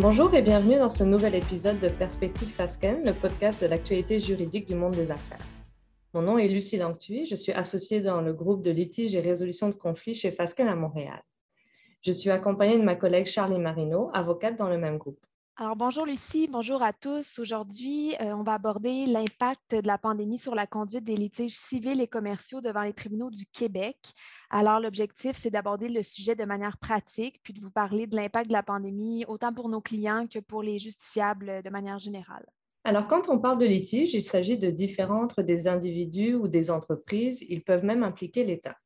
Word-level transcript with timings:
Bonjour 0.00 0.32
et 0.32 0.42
bienvenue 0.42 0.78
dans 0.78 0.88
ce 0.88 1.02
nouvel 1.02 1.34
épisode 1.34 1.80
de 1.80 1.88
Perspective 1.88 2.46
Fasken, 2.46 3.04
le 3.04 3.12
podcast 3.12 3.64
de 3.64 3.66
l'actualité 3.66 4.20
juridique 4.20 4.68
du 4.68 4.76
monde 4.76 4.94
des 4.94 5.10
affaires. 5.10 5.44
Mon 6.14 6.22
nom 6.22 6.38
est 6.38 6.46
Lucie 6.46 6.76
Langtuy, 6.76 7.26
je 7.26 7.34
suis 7.34 7.50
associée 7.50 8.00
dans 8.00 8.20
le 8.20 8.32
groupe 8.32 8.62
de 8.62 8.70
litige 8.70 9.16
et 9.16 9.20
résolution 9.20 9.68
de 9.68 9.74
conflits 9.74 10.14
chez 10.14 10.30
Fasken 10.30 10.68
à 10.68 10.76
Montréal. 10.76 11.20
Je 12.00 12.12
suis 12.12 12.30
accompagnée 12.30 12.78
de 12.78 12.84
ma 12.84 12.94
collègue 12.94 13.26
Charlie 13.26 13.58
Marino, 13.58 14.08
avocate 14.14 14.56
dans 14.56 14.68
le 14.68 14.78
même 14.78 14.98
groupe. 14.98 15.18
Alors 15.60 15.74
bonjour 15.74 16.06
Lucie, 16.06 16.46
bonjour 16.46 16.84
à 16.84 16.92
tous. 16.92 17.40
Aujourd'hui, 17.40 18.14
euh, 18.20 18.32
on 18.32 18.44
va 18.44 18.52
aborder 18.52 19.06
l'impact 19.06 19.74
de 19.74 19.88
la 19.88 19.98
pandémie 19.98 20.38
sur 20.38 20.54
la 20.54 20.68
conduite 20.68 21.02
des 21.02 21.16
litiges 21.16 21.56
civils 21.56 22.00
et 22.00 22.06
commerciaux 22.06 22.60
devant 22.60 22.82
les 22.82 22.92
tribunaux 22.92 23.28
du 23.28 23.44
Québec. 23.44 23.96
Alors 24.50 24.78
l'objectif, 24.78 25.36
c'est 25.36 25.50
d'aborder 25.50 25.88
le 25.88 26.04
sujet 26.04 26.36
de 26.36 26.44
manière 26.44 26.78
pratique, 26.78 27.40
puis 27.42 27.54
de 27.54 27.58
vous 27.58 27.72
parler 27.72 28.06
de 28.06 28.14
l'impact 28.14 28.46
de 28.46 28.52
la 28.52 28.62
pandémie, 28.62 29.24
autant 29.26 29.52
pour 29.52 29.68
nos 29.68 29.80
clients 29.80 30.28
que 30.32 30.38
pour 30.38 30.62
les 30.62 30.78
justiciables 30.78 31.60
de 31.64 31.70
manière 31.70 31.98
générale. 31.98 32.46
Alors 32.84 33.08
quand 33.08 33.28
on 33.28 33.40
parle 33.40 33.58
de 33.58 33.66
litige, 33.66 34.14
il 34.14 34.22
s'agit 34.22 34.58
de 34.58 34.70
différents 34.70 35.24
entre 35.24 35.42
des 35.42 35.66
individus 35.66 36.36
ou 36.36 36.46
des 36.46 36.70
entreprises. 36.70 37.44
Ils 37.48 37.64
peuvent 37.64 37.84
même 37.84 38.04
impliquer 38.04 38.44
l'État. 38.44 38.76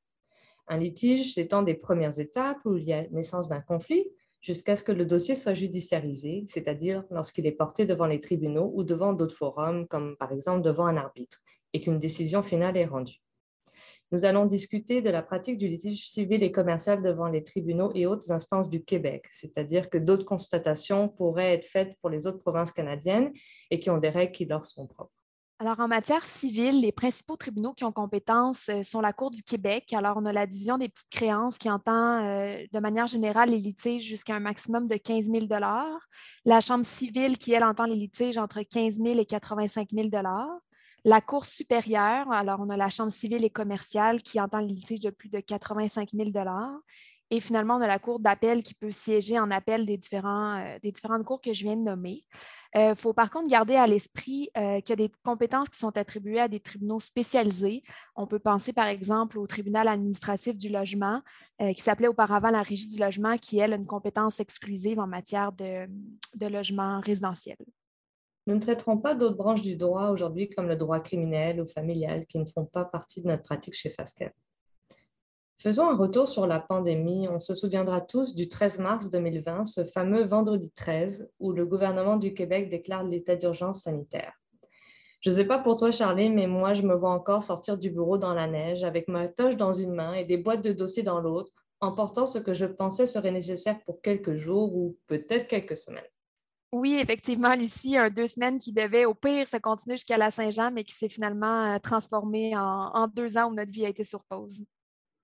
Un 0.69 0.78
litige 0.78 1.34
s'étend 1.34 1.61
des 1.61 1.75
premières 1.75 2.19
étapes 2.19 2.64
où 2.64 2.78
il 2.78 2.84
y 2.84 2.95
a 2.95 3.06
naissance 3.11 3.50
d'un 3.50 3.61
conflit 3.61 4.06
jusqu'à 4.42 4.77
ce 4.77 4.82
que 4.82 4.92
le 4.92 5.06
dossier 5.06 5.34
soit 5.34 5.55
judiciarisé, 5.55 6.45
c'est-à-dire 6.46 7.05
lorsqu'il 7.10 7.46
est 7.46 7.52
porté 7.52 7.87
devant 7.87 8.06
les 8.06 8.19
tribunaux 8.19 8.70
ou 8.74 8.83
devant 8.83 9.12
d'autres 9.12 9.34
forums, 9.34 9.87
comme 9.87 10.16
par 10.19 10.33
exemple 10.33 10.62
devant 10.62 10.87
un 10.87 10.96
arbitre, 10.96 11.41
et 11.73 11.80
qu'une 11.80 11.98
décision 11.98 12.42
finale 12.42 12.77
est 12.77 12.84
rendue. 12.84 13.22
Nous 14.11 14.27
allons 14.27 14.44
discuter 14.44 15.00
de 15.00 15.08
la 15.08 15.22
pratique 15.22 15.56
du 15.56 15.69
litige 15.69 16.06
civil 16.06 16.42
et 16.42 16.52
commercial 16.52 17.00
devant 17.00 17.28
les 17.28 17.42
tribunaux 17.42 17.92
et 17.94 18.05
autres 18.05 18.30
instances 18.30 18.69
du 18.69 18.84
Québec, 18.84 19.27
c'est-à-dire 19.30 19.89
que 19.89 19.97
d'autres 19.97 20.27
constatations 20.27 21.08
pourraient 21.08 21.55
être 21.55 21.64
faites 21.64 21.97
pour 22.02 22.11
les 22.11 22.27
autres 22.27 22.41
provinces 22.41 22.72
canadiennes 22.72 23.33
et 23.70 23.80
qui 23.80 23.89
ont 23.89 23.97
des 23.97 24.11
règles 24.11 24.33
qui 24.33 24.45
leur 24.45 24.67
sont 24.67 24.86
propres. 24.86 25.22
Alors, 25.62 25.78
en 25.78 25.86
matière 25.86 26.24
civile, 26.24 26.80
les 26.80 26.91
principaux 26.91 27.36
tribunaux 27.36 27.72
qui 27.72 27.84
ont 27.84 27.92
compétence 27.92 28.68
euh, 28.68 28.82
sont 28.82 29.00
la 29.00 29.12
Cour 29.12 29.30
du 29.30 29.44
Québec. 29.44 29.92
Alors, 29.92 30.16
on 30.16 30.24
a 30.27 30.32
la 30.32 30.44
division 30.44 30.77
des 30.77 30.88
petites 30.88 31.08
créances 31.08 31.56
qui 31.56 31.70
entend 31.70 32.20
euh, 32.20 32.56
de 32.72 32.80
manière 32.80 33.06
générale 33.06 33.50
les 33.50 33.58
litiges 33.58 34.02
jusqu'à 34.02 34.34
un 34.34 34.40
maximum 34.40 34.88
de 34.88 34.96
15 34.96 35.27
000 35.27 35.46
La 36.44 36.60
Chambre 36.60 36.84
civile 36.84 37.38
qui, 37.38 37.52
elle, 37.52 37.62
entend 37.62 37.84
les 37.84 37.94
litiges 37.94 38.38
entre 38.38 38.60
15 38.60 38.96
000 38.96 39.20
et 39.20 39.24
85 39.24 39.90
000 39.92 40.08
la 41.05 41.20
Cour 41.20 41.46
supérieure, 41.46 42.30
alors 42.30 42.60
on 42.60 42.70
a 42.70 42.77
la 42.77 42.88
Chambre 42.88 43.10
civile 43.10 43.44
et 43.44 43.50
commerciale 43.50 44.22
qui 44.22 44.40
entend 44.40 44.58
les 44.58 44.68
litiges 44.68 45.00
de 45.00 45.10
plus 45.10 45.28
de 45.28 45.40
85 45.40 46.10
000 46.12 46.30
et 47.33 47.41
finalement, 47.41 47.77
on 47.77 47.80
a 47.80 47.86
la 47.86 47.98
Cour 47.98 48.20
d'appel 48.20 48.62
qui 48.62 48.75
peut 48.75 48.91
siéger 48.91 49.38
en 49.38 49.50
appel 49.50 49.86
des, 49.86 49.98
euh, 50.12 50.78
différentes 50.83 51.25
cours 51.25 51.41
que 51.41 51.55
je 51.55 51.62
viens 51.62 51.77
de 51.77 51.83
nommer. 51.83 52.24
Il 52.74 52.80
euh, 52.80 52.94
faut 52.94 53.14
par 53.14 53.30
contre 53.30 53.48
garder 53.48 53.74
à 53.74 53.86
l'esprit 53.86 54.50
euh, 54.58 54.83
qu'il 54.83 54.91
y 54.91 54.92
a 54.92 55.08
des 55.08 55.11
compétences 55.24 55.70
qui 55.70 55.78
sont 55.78 55.97
attribuées 55.97 56.41
à 56.41 56.48
des 56.48 56.61
tribunaux 56.61 57.00
spécialisés. 57.00 57.84
On 58.16 58.27
peut 58.27 58.39
penser 58.39 58.74
par 58.74 58.86
exemple 58.86 59.39
au 59.39 59.47
tribunal 59.47 59.89
administratif 59.89 60.58
du 60.58 60.69
logement, 60.69 61.22
qui 61.58 61.80
s'appelait 61.80 62.08
auparavant 62.08 62.50
la 62.50 62.62
Régie 62.62 62.89
du 62.89 62.98
logement, 62.98 63.39
qui, 63.39 63.58
elle, 63.58 63.72
a 63.72 63.77
une 63.77 63.86
compétence 63.86 64.39
exclusive 64.39 64.98
en 64.98 65.06
matière 65.06 65.52
de, 65.52 65.86
de 66.34 66.46
logement 66.46 67.00
résidentiel. 67.00 67.56
Nous 68.46 68.55
ne 68.56 68.61
traiterons 68.61 68.98
pas 68.98 69.14
d'autres 69.14 69.36
branches 69.36 69.62
du 69.62 69.77
droit 69.77 70.08
aujourd'hui 70.08 70.50
comme 70.50 70.69
le 70.69 70.77
droit 70.77 71.00
criminel 71.00 71.62
ou 71.62 71.67
familial 71.67 72.27
qui 72.27 72.39
ne 72.39 72.44
font 72.44 72.67
pas 72.67 72.84
partie 72.84 73.22
de 73.22 73.28
notre 73.28 73.44
pratique 73.44 73.74
chez 73.74 73.89
FASCAP. 73.89 74.34
Faisons 75.62 75.88
un 75.88 75.96
retour 75.96 76.27
sur 76.27 76.48
la 76.48 76.58
pandémie. 76.58 77.28
On 77.28 77.39
se 77.39 77.55
souviendra 77.55 78.00
tous 78.00 78.34
du 78.34 78.48
13 78.48 78.80
mars 78.80 79.11
2020, 79.11 79.64
ce 79.64 79.84
fameux 79.84 80.24
vendredi 80.24 80.73
13, 80.73 81.30
où 81.39 81.52
le 81.52 81.64
gouvernement 81.64 82.17
du 82.17 82.34
Québec 82.34 82.68
déclare 82.68 83.05
l'état 83.05 83.36
d'urgence 83.36 83.83
sanitaire. 83.83 84.33
Je 85.20 85.30
ne 85.30 85.36
sais 85.36 85.45
pas 85.45 85.61
pour 85.61 85.77
toi, 85.77 85.92
Charlie, 85.92 86.30
mais 86.30 86.48
moi, 86.48 86.74
je 86.74 86.83
me 86.83 86.96
vois 86.96 87.12
encore 87.12 87.45
sortir 87.45 87.78
du 87.78 87.90
bureau 87.90 88.18
dans 88.18 88.34
la 88.34 88.48
neige 88.48 88.83
avec 88.83 89.06
ma 89.06 89.28
toche 89.28 89.56
dans 89.56 89.72
une 89.72 89.92
main 89.92 90.14
et 90.14 90.24
des 90.24 90.36
boîtes 90.36 90.64
de 90.64 90.72
dossiers 90.72 91.05
dans 91.05 91.20
l'autre, 91.20 91.52
emportant 91.80 92.27
ce 92.27 92.39
que 92.39 92.55
je 92.55 92.67
pensais 92.67 93.06
serait 93.06 93.30
nécessaire 93.30 93.78
pour 93.84 94.02
quelques 94.02 94.34
jours 94.34 94.74
ou 94.74 94.98
peut-être 95.06 95.46
quelques 95.46 95.77
semaines. 95.77 96.02
Oui, 96.72 96.98
effectivement, 97.01 97.55
Lucie, 97.55 97.96
un 97.96 98.11
deux 98.11 98.27
semaines 98.27 98.58
qui 98.58 98.72
devait 98.72 99.05
au 99.05 99.14
pire 99.14 99.46
se 99.46 99.58
continuer 99.58 99.96
jusqu'à 99.96 100.18
la 100.18 100.33
Saint-Jean, 100.33 100.72
mais 100.72 100.83
qui 100.83 100.96
s'est 100.96 101.08
finalement 101.08 101.67
euh, 101.67 101.78
transformé 101.78 102.56
en, 102.56 102.90
en 102.95 103.06
deux 103.06 103.39
ans 103.39 103.48
où 103.52 103.55
notre 103.55 103.70
vie 103.70 103.86
a 103.86 103.90
été 103.90 104.02
sur 104.02 104.24
pause 104.24 104.64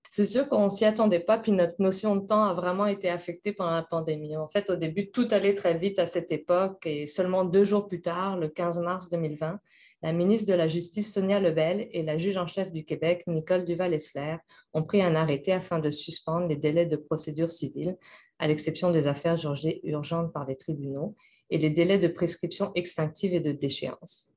c'est 0.09 0.25
sûr 0.25 0.49
qu'on 0.49 0.69
s'y 0.69 0.85
attendait 0.85 1.19
pas, 1.19 1.37
puis 1.37 1.51
notre 1.51 1.75
notion 1.79 2.15
de 2.15 2.25
temps 2.25 2.43
a 2.43 2.53
vraiment 2.53 2.87
été 2.87 3.09
affectée 3.09 3.53
pendant 3.53 3.75
la 3.75 3.83
pandémie. 3.83 4.35
En 4.35 4.47
fait, 4.47 4.69
au 4.71 4.75
début, 4.75 5.11
tout 5.11 5.27
allait 5.29 5.53
très 5.53 5.75
vite 5.75 5.99
à 5.99 6.07
cette 6.07 6.31
époque 6.31 6.85
et 6.87 7.05
seulement 7.05 7.45
deux 7.45 7.63
jours 7.63 7.87
plus 7.87 8.01
tard, 8.01 8.37
le 8.37 8.47
15 8.47 8.79
mars 8.79 9.09
2020, 9.09 9.59
la 10.01 10.13
ministre 10.13 10.49
de 10.49 10.55
la 10.55 10.67
Justice 10.67 11.13
Sonia 11.13 11.39
Lebel 11.39 11.89
et 11.91 12.03
la 12.03 12.17
juge 12.17 12.37
en 12.37 12.47
chef 12.47 12.71
du 12.71 12.85
Québec, 12.85 13.23
Nicole 13.27 13.65
Duval-Essler, 13.65 14.37
ont 14.73 14.83
pris 14.83 15.01
un 15.01 15.13
arrêté 15.13 15.51
afin 15.51 15.77
de 15.77 15.91
suspendre 15.91 16.47
les 16.47 16.55
délais 16.55 16.85
de 16.85 16.95
procédure 16.95 17.51
civile, 17.51 17.97
à 18.39 18.47
l'exception 18.47 18.91
des 18.91 19.07
affaires 19.07 19.35
jugées 19.35 19.81
urgentes 19.83 20.33
par 20.33 20.45
les 20.45 20.55
tribunaux, 20.55 21.15
et 21.49 21.57
les 21.57 21.69
délais 21.69 21.99
de 21.99 22.07
prescription 22.07 22.71
extinctive 22.75 23.33
et 23.33 23.39
de 23.39 23.51
déchéance. 23.51 24.31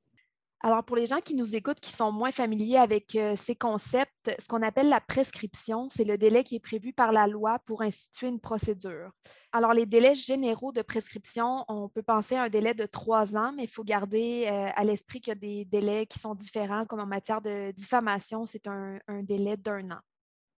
Alors, 0.65 0.85
pour 0.85 0.95
les 0.95 1.07
gens 1.07 1.19
qui 1.19 1.35
nous 1.35 1.55
écoutent, 1.55 1.81
qui 1.81 1.91
sont 1.91 2.13
moins 2.13 2.31
familiers 2.31 2.77
avec 2.77 3.17
euh, 3.17 3.35
ces 3.35 3.53
concepts, 3.53 4.31
ce 4.39 4.47
qu'on 4.47 4.61
appelle 4.61 4.87
la 4.87 5.01
prescription, 5.01 5.89
c'est 5.89 6.05
le 6.05 6.17
délai 6.17 6.45
qui 6.45 6.55
est 6.55 6.61
prévu 6.61 6.93
par 6.93 7.11
la 7.11 7.27
loi 7.27 7.59
pour 7.65 7.81
instituer 7.81 8.29
une 8.29 8.39
procédure. 8.39 9.11
Alors, 9.51 9.73
les 9.73 9.85
délais 9.85 10.15
généraux 10.15 10.71
de 10.71 10.81
prescription, 10.81 11.65
on 11.67 11.89
peut 11.89 12.01
penser 12.01 12.35
à 12.35 12.43
un 12.43 12.49
délai 12.49 12.73
de 12.73 12.85
trois 12.85 13.35
ans, 13.35 13.51
mais 13.53 13.63
il 13.63 13.69
faut 13.69 13.83
garder 13.83 14.45
euh, 14.47 14.69
à 14.73 14.85
l'esprit 14.85 15.19
qu'il 15.19 15.31
y 15.31 15.33
a 15.33 15.35
des 15.35 15.65
délais 15.65 16.05
qui 16.05 16.19
sont 16.19 16.33
différents, 16.33 16.85
comme 16.85 17.01
en 17.01 17.05
matière 17.05 17.41
de 17.41 17.71
diffamation, 17.71 18.45
c'est 18.45 18.65
un 18.67 18.99
délai 19.21 19.57
d'un 19.57 19.91
an. 19.91 19.99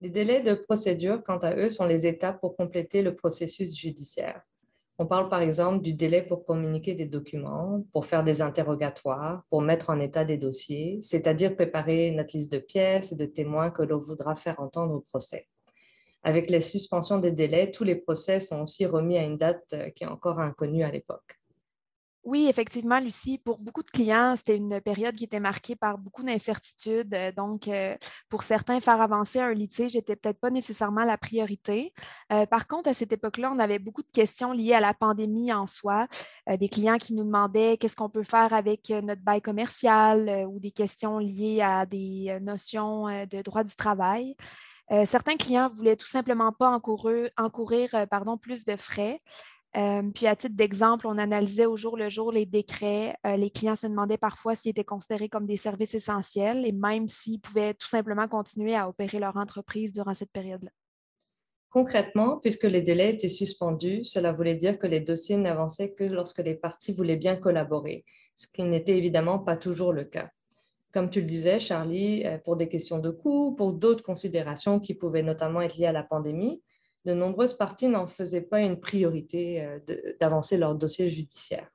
Les 0.02 0.10
délais 0.10 0.42
de 0.42 0.52
procédure, 0.52 1.24
quant 1.24 1.38
à 1.38 1.56
eux, 1.56 1.70
sont 1.70 1.86
les 1.86 2.06
étapes 2.06 2.40
pour 2.40 2.56
compléter 2.56 3.00
le 3.00 3.16
processus 3.16 3.74
judiciaire. 3.74 4.42
On 4.98 5.06
parle 5.06 5.28
par 5.28 5.42
exemple 5.42 5.82
du 5.82 5.92
délai 5.92 6.22
pour 6.22 6.44
communiquer 6.44 6.94
des 6.94 7.06
documents, 7.06 7.84
pour 7.92 8.06
faire 8.06 8.22
des 8.22 8.42
interrogatoires, 8.42 9.42
pour 9.50 9.60
mettre 9.60 9.90
en 9.90 9.98
état 9.98 10.24
des 10.24 10.36
dossiers, 10.36 11.00
c'est-à-dire 11.02 11.56
préparer 11.56 12.12
notre 12.12 12.36
liste 12.36 12.52
de 12.52 12.58
pièces 12.58 13.10
et 13.10 13.16
de 13.16 13.26
témoins 13.26 13.70
que 13.70 13.82
l'on 13.82 13.98
voudra 13.98 14.36
faire 14.36 14.60
entendre 14.60 14.94
au 14.94 15.00
procès. 15.00 15.48
Avec 16.22 16.48
les 16.48 16.60
suspensions 16.60 17.18
des 17.18 17.32
délais, 17.32 17.72
tous 17.72 17.82
les 17.82 17.96
procès 17.96 18.38
sont 18.38 18.62
aussi 18.62 18.86
remis 18.86 19.18
à 19.18 19.24
une 19.24 19.36
date 19.36 19.74
qui 19.96 20.04
est 20.04 20.08
encore 20.08 20.38
inconnue 20.38 20.84
à 20.84 20.90
l'époque. 20.90 21.40
Oui, 22.24 22.46
effectivement, 22.48 22.98
Lucie, 23.00 23.36
pour 23.36 23.58
beaucoup 23.58 23.82
de 23.82 23.90
clients, 23.90 24.34
c'était 24.34 24.56
une 24.56 24.80
période 24.80 25.14
qui 25.14 25.24
était 25.24 25.40
marquée 25.40 25.76
par 25.76 25.98
beaucoup 25.98 26.22
d'incertitudes. 26.22 27.12
Euh, 27.12 27.32
donc, 27.32 27.68
euh, 27.68 27.94
pour 28.30 28.44
certains, 28.44 28.80
faire 28.80 29.02
avancer 29.02 29.40
un 29.40 29.52
litige 29.52 29.94
n'était 29.94 30.16
peut-être 30.16 30.40
pas 30.40 30.48
nécessairement 30.48 31.04
la 31.04 31.18
priorité. 31.18 31.92
Euh, 32.32 32.46
par 32.46 32.66
contre, 32.66 32.88
à 32.88 32.94
cette 32.94 33.12
époque-là, 33.12 33.52
on 33.54 33.58
avait 33.58 33.78
beaucoup 33.78 34.00
de 34.00 34.10
questions 34.10 34.52
liées 34.52 34.72
à 34.72 34.80
la 34.80 34.94
pandémie 34.94 35.52
en 35.52 35.66
soi, 35.66 36.06
des 36.58 36.68
clients 36.68 36.96
qui 36.96 37.14
nous 37.14 37.24
demandaient 37.24 37.76
qu'est-ce 37.76 37.96
qu'on 37.96 38.08
peut 38.08 38.22
faire 38.22 38.54
avec 38.54 38.88
notre 38.90 39.22
bail 39.22 39.42
commercial 39.42 40.46
ou 40.48 40.60
des 40.60 40.70
questions 40.70 41.18
liées 41.18 41.60
à 41.62 41.84
des 41.86 42.38
notions 42.40 43.06
de 43.06 43.42
droit 43.42 43.64
du 43.64 43.74
travail. 43.74 44.36
certains 45.04 45.36
clients 45.36 45.70
voulaient 45.72 45.96
tout 45.96 46.06
simplement 46.06 46.52
pas 46.52 46.70
encourir, 46.70 47.30
plus 48.40 48.64
de 48.64 48.76
frais. 48.76 49.20
Euh, 49.76 50.02
puis 50.14 50.26
à 50.26 50.36
titre 50.36 50.54
d'exemple, 50.54 51.06
on 51.06 51.18
analysait 51.18 51.66
au 51.66 51.76
jour 51.76 51.96
le 51.96 52.08
jour 52.08 52.30
les 52.30 52.46
décrets. 52.46 53.16
Euh, 53.26 53.36
les 53.36 53.50
clients 53.50 53.74
se 53.74 53.86
demandaient 53.86 54.18
parfois 54.18 54.54
s'ils 54.54 54.70
étaient 54.70 54.84
considérés 54.84 55.28
comme 55.28 55.46
des 55.46 55.56
services 55.56 55.94
essentiels 55.94 56.64
et 56.66 56.72
même 56.72 57.08
s'ils 57.08 57.40
pouvaient 57.40 57.74
tout 57.74 57.88
simplement 57.88 58.28
continuer 58.28 58.76
à 58.76 58.88
opérer 58.88 59.18
leur 59.18 59.36
entreprise 59.36 59.92
durant 59.92 60.14
cette 60.14 60.30
période-là. 60.30 60.70
Concrètement, 61.70 62.38
puisque 62.38 62.64
les 62.64 62.82
délais 62.82 63.14
étaient 63.14 63.26
suspendus, 63.26 64.04
cela 64.04 64.30
voulait 64.30 64.54
dire 64.54 64.78
que 64.78 64.86
les 64.86 65.00
dossiers 65.00 65.36
n'avançaient 65.36 65.92
que 65.92 66.04
lorsque 66.04 66.38
les 66.38 66.54
parties 66.54 66.92
voulaient 66.92 67.16
bien 67.16 67.34
collaborer, 67.34 68.04
ce 68.36 68.46
qui 68.46 68.62
n'était 68.62 68.96
évidemment 68.96 69.40
pas 69.40 69.56
toujours 69.56 69.92
le 69.92 70.04
cas. 70.04 70.30
Comme 70.92 71.10
tu 71.10 71.20
le 71.20 71.26
disais, 71.26 71.58
Charlie, 71.58 72.24
euh, 72.24 72.38
pour 72.38 72.56
des 72.56 72.68
questions 72.68 73.00
de 73.00 73.10
coûts, 73.10 73.56
pour 73.56 73.72
d'autres 73.72 74.04
considérations 74.04 74.78
qui 74.78 74.94
pouvaient 74.94 75.24
notamment 75.24 75.62
être 75.62 75.76
liées 75.76 75.86
à 75.86 75.92
la 75.92 76.04
pandémie, 76.04 76.62
de 77.04 77.12
nombreuses 77.12 77.54
parties 77.54 77.88
n'en 77.88 78.06
faisaient 78.06 78.40
pas 78.40 78.60
une 78.60 78.80
priorité 78.80 79.62
euh, 79.62 79.78
d'avancer 80.20 80.56
leur 80.56 80.74
dossier 80.74 81.08
judiciaire. 81.08 81.68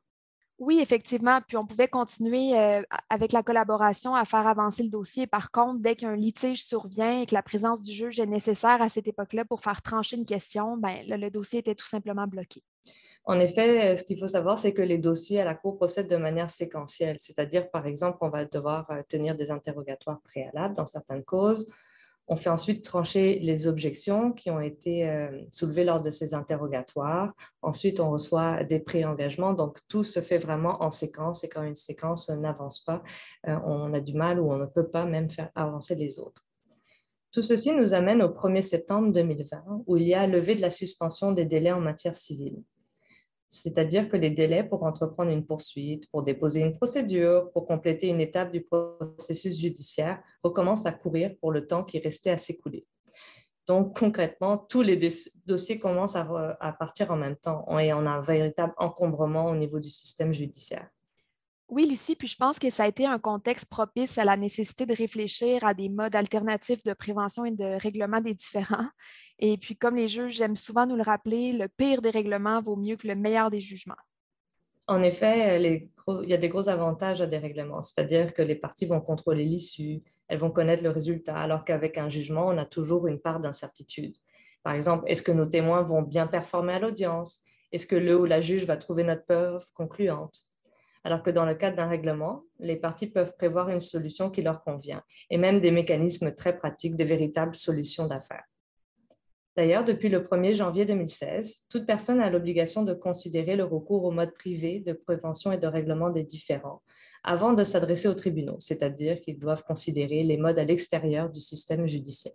Oui, 0.58 0.80
effectivement. 0.82 1.40
Puis 1.48 1.56
on 1.56 1.66
pouvait 1.66 1.88
continuer 1.88 2.58
euh, 2.60 2.82
avec 3.10 3.32
la 3.32 3.44
collaboration 3.44 4.14
à 4.14 4.26
faire 4.26 4.46
avancer 4.46 4.84
le 4.84 4.90
dossier. 4.90 5.26
Par 5.26 5.52
contre, 5.52 5.80
dès 5.80 5.96
qu'un 5.96 6.16
litige 6.16 6.66
survient 6.66 7.22
et 7.22 7.26
que 7.26 7.34
la 7.34 7.44
présence 7.44 7.82
du 7.82 7.94
juge 7.94 8.20
est 8.20 8.26
nécessaire 8.26 8.82
à 8.82 8.90
cette 8.90 9.08
époque-là 9.08 9.46
pour 9.46 9.62
faire 9.62 9.82
trancher 9.82 10.18
une 10.18 10.26
question, 10.26 10.76
ben, 10.76 10.98
le, 11.08 11.30
dossier 11.30 11.60
était 11.60 11.76
tout 11.76 11.88
simplement 11.88 12.28
bloqué. 12.28 12.62
En 13.24 13.40
effet, 13.40 13.92
euh, 13.92 13.96
ce 13.96 14.04
qu'il 14.04 14.18
faut 14.18 14.28
savoir, 14.28 14.58
c'est 14.58 14.74
que 14.74 14.82
les 14.82 14.98
dossiers 14.98 15.40
à 15.40 15.46
la 15.46 15.56
Cour 15.56 15.78
procèdent 15.78 16.10
de 16.10 16.18
manière 16.18 16.50
séquentielle, 16.50 17.18
c'est-à-dire, 17.20 17.70
par 17.70 17.86
exemple, 17.86 18.18
qu'on 18.18 18.30
va 18.30 18.44
devoir 18.44 18.90
tenir 19.08 19.36
des 19.36 19.52
interrogatoires 19.52 20.20
préalables 20.22 20.74
dans 20.74 20.88
certaines 20.88 21.24
causes, 21.24 21.72
On 22.32 22.36
fait 22.36 22.52
ensuite 22.52 22.84
trancher 22.84 23.40
les 23.40 23.68
objections 23.68 24.32
qui 24.32 24.52
ont 24.52 24.62
été 24.62 25.10
euh, 25.10 25.42
soulevées 25.50 25.84
lors 25.84 26.00
de 26.00 26.12
ces 26.12 26.36
interrogatoires. 26.36 27.34
Ensuite, 27.64 28.00
on 28.00 28.12
reçoit 28.12 28.64
des 28.64 28.80
pré-engagements. 28.80 29.54
Donc, 29.54 29.80
tout 29.88 30.04
se 30.04 30.20
fait 30.20 30.38
vraiment 30.38 30.84
en 30.84 30.92
séquence. 30.92 31.44
Et 31.44 31.50
quand 31.50 31.64
une 31.64 31.76
séquence 31.76 32.30
n'avance 32.30 32.82
pas, 32.82 33.02
euh, 33.48 33.58
on 33.66 33.94
a 33.96 34.00
du 34.00 34.14
mal 34.14 34.40
ou 34.40 34.52
on 34.52 34.58
ne 34.58 34.68
peut 34.68 34.88
pas 34.88 35.06
même 35.06 35.32
faire 35.32 35.50
avancer 35.56 35.96
les 35.96 36.20
autres. 36.20 36.44
Tout 37.32 37.42
ceci 37.42 37.74
nous 37.74 37.96
amène 37.96 38.22
au 38.22 38.30
1er 38.30 38.62
septembre 38.62 39.12
2020, 39.12 39.84
où 39.88 39.98
il 39.98 40.04
y 40.04 40.14
a 40.14 40.28
levé 40.28 40.54
de 40.54 40.62
la 40.62 40.72
suspension 40.72 41.32
des 41.32 41.46
délais 41.46 41.72
en 41.72 41.82
matière 41.82 42.16
civile 42.16 42.62
c'est-à-dire 43.50 44.08
que 44.08 44.16
les 44.16 44.30
délais 44.30 44.64
pour 44.64 44.84
entreprendre 44.84 45.32
une 45.32 45.46
poursuite, 45.46 46.10
pour 46.12 46.22
déposer 46.22 46.62
une 46.62 46.74
procédure, 46.74 47.52
pour 47.52 47.66
compléter 47.66 48.08
une 48.08 48.22
étape 48.22 48.52
du 48.52 48.62
processus 48.62 49.60
judiciaire 49.60 50.22
recommencent 50.44 50.86
à 50.86 50.92
courir 50.92 51.36
pour 51.42 51.52
le 51.52 51.66
temps 51.66 51.84
qui 51.84 52.00
restait 52.00 52.30
à 52.30 52.38
s'écouler. 52.38 52.86
Donc, 53.68 53.98
concrètement, 53.98 54.58
tous 54.58 54.82
les 54.82 54.98
dossiers 55.46 55.80
commencent 55.80 56.16
à, 56.16 56.76
partir 56.80 57.12
en 57.12 57.16
même 57.16 57.36
temps 57.36 57.66
et 57.80 57.94
on 57.94 58.06
a 58.06 58.12
un 58.12 58.22
véritable 58.22 58.74
encombrement 58.78 59.48
au 59.48 59.56
niveau 59.56 59.80
du 59.80 59.90
système 59.90 60.32
judiciaire. 60.32 60.88
Oui, 61.70 61.86
Lucie, 61.88 62.16
puis 62.16 62.28
je 62.28 62.36
pense 62.36 62.58
que 62.58 62.72
ça 62.72 62.86
a 62.86 62.88
été 62.88 63.06
un 63.06 63.20
contexte 63.20 63.70
propice 63.70 64.18
à 64.18 64.26
la 64.26 64.36
nécessité 64.36 64.88
de 64.88 64.96
réfléchir 64.96 65.64
à 65.64 65.76
des 65.76 65.88
modes 65.88 66.16
alternatifs 66.16 66.84
de 66.84 66.94
prévention 66.94 67.46
et 67.46 67.52
de 67.52 67.80
règlement 67.80 68.22
des 68.22 68.34
différends. 68.34 68.88
Et 69.38 69.56
puis, 69.58 69.78
comme 69.78 69.96
les 69.96 70.08
juges 70.08 70.42
aiment 70.42 70.56
souvent 70.56 70.88
nous 70.88 70.96
le 70.96 71.04
rappeler, 71.04 71.54
le 71.54 71.68
pire 71.68 72.02
des 72.02 72.10
règlements 72.10 72.60
vaut 72.60 72.76
mieux 72.76 72.96
que 72.96 73.08
le 73.08 73.14
meilleur 73.14 73.52
des 73.52 73.62
jugements. 73.62 73.94
En 74.88 75.04
effet, 75.04 75.62
il 75.62 76.30
y 76.30 76.34
a 76.34 76.38
des 76.38 76.50
gros 76.50 76.70
avantages 76.70 77.22
à 77.22 77.28
des 77.28 77.38
règlements, 77.38 77.84
c'est-à-dire 77.84 78.34
que 78.34 78.42
les 78.42 78.56
parties 78.56 78.88
vont 78.88 79.00
contrôler 79.00 79.46
l'issue, 79.46 80.02
elles 80.28 80.40
vont 80.40 80.50
connaître 80.50 80.82
le 80.82 80.90
résultat, 80.90 81.38
alors 81.38 81.64
qu'avec 81.64 82.00
un 82.00 82.10
jugement, 82.10 82.48
on 82.48 82.58
a 82.58 82.66
toujours 82.66 83.06
une 83.06 83.20
part 83.20 83.40
d'incertitude. 83.40 84.16
Par 84.64 84.74
exemple, 84.74 85.04
est-ce 85.08 85.22
que 85.22 85.32
nos 85.32 85.46
témoins 85.46 85.84
vont 85.84 86.02
bien 86.02 86.26
performer 86.26 86.74
à 86.74 86.80
l'audience? 86.80 87.44
Est-ce 87.72 87.86
que 87.86 87.96
le 87.96 88.20
ou 88.20 88.26
la 88.26 88.42
juge 88.42 88.66
va 88.66 88.76
trouver 88.76 89.04
notre 89.04 89.26
preuve 89.26 89.64
concluante? 89.76 90.49
Alors 91.04 91.24
que 91.24 91.30
dans 91.30 91.46
le 91.46 91.56
cadre 91.56 91.78
d'un 91.78 91.88
règlement, 91.88 92.44
les 92.60 92.76
parties 92.76 93.08
peuvent 93.08 93.36
prévoir 93.38 93.70
une 93.70 93.80
solution 93.80 94.30
qui 94.30 94.42
leur 94.42 94.64
convient 94.64 95.04
et 95.30 95.38
même 95.38 95.60
des 95.60 95.72
mécanismes 95.72 96.34
très 96.34 96.58
pratiques, 96.58 96.96
des 96.96 97.06
véritables 97.06 97.56
solutions 97.56 98.08
d'affaires. 98.08 98.44
D'ailleurs, 99.56 99.84
depuis 99.84 100.10
le 100.10 100.22
1er 100.22 100.54
janvier 100.54 100.86
2016, 100.86 101.66
toute 101.70 101.86
personne 101.86 102.22
a 102.22 102.30
l'obligation 102.30 102.84
de 102.84 102.94
considérer 102.94 103.56
le 103.56 103.66
recours 103.66 104.06
au 104.06 104.12
mode 104.12 104.34
privé 104.34 104.80
de 104.80 104.94
prévention 104.94 105.52
et 105.52 105.58
de 105.58 105.68
règlement 105.68 106.10
des 106.10 106.24
différends 106.24 106.82
avant 107.24 107.54
de 107.54 107.64
s'adresser 107.64 108.08
aux 108.08 108.14
tribunaux, 108.14 108.58
c'est-à-dire 108.60 109.20
qu'ils 109.20 109.38
doivent 109.38 109.64
considérer 109.64 110.24
les 110.24 110.38
modes 110.38 110.60
à 110.60 110.64
l'extérieur 110.64 111.30
du 111.30 111.40
système 111.40 111.86
judiciaire. 111.86 112.34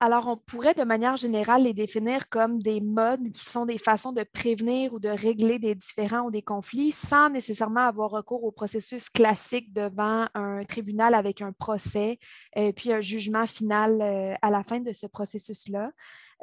Alors, 0.00 0.28
on 0.28 0.36
pourrait 0.36 0.74
de 0.74 0.84
manière 0.84 1.16
générale 1.16 1.64
les 1.64 1.74
définir 1.74 2.28
comme 2.28 2.62
des 2.62 2.80
modes 2.80 3.32
qui 3.32 3.44
sont 3.44 3.66
des 3.66 3.78
façons 3.78 4.12
de 4.12 4.22
prévenir 4.22 4.92
ou 4.94 5.00
de 5.00 5.08
régler 5.08 5.58
des 5.58 5.74
différends 5.74 6.26
ou 6.26 6.30
des 6.30 6.42
conflits 6.42 6.92
sans 6.92 7.30
nécessairement 7.30 7.80
avoir 7.80 8.10
recours 8.10 8.44
au 8.44 8.52
processus 8.52 9.10
classique 9.10 9.72
devant 9.72 10.26
un 10.34 10.62
tribunal 10.64 11.14
avec 11.14 11.42
un 11.42 11.50
procès 11.50 12.20
et 12.54 12.68
euh, 12.68 12.72
puis 12.72 12.92
un 12.92 13.00
jugement 13.00 13.44
final 13.44 14.00
euh, 14.00 14.34
à 14.40 14.50
la 14.50 14.62
fin 14.62 14.78
de 14.78 14.92
ce 14.92 15.08
processus-là. 15.08 15.90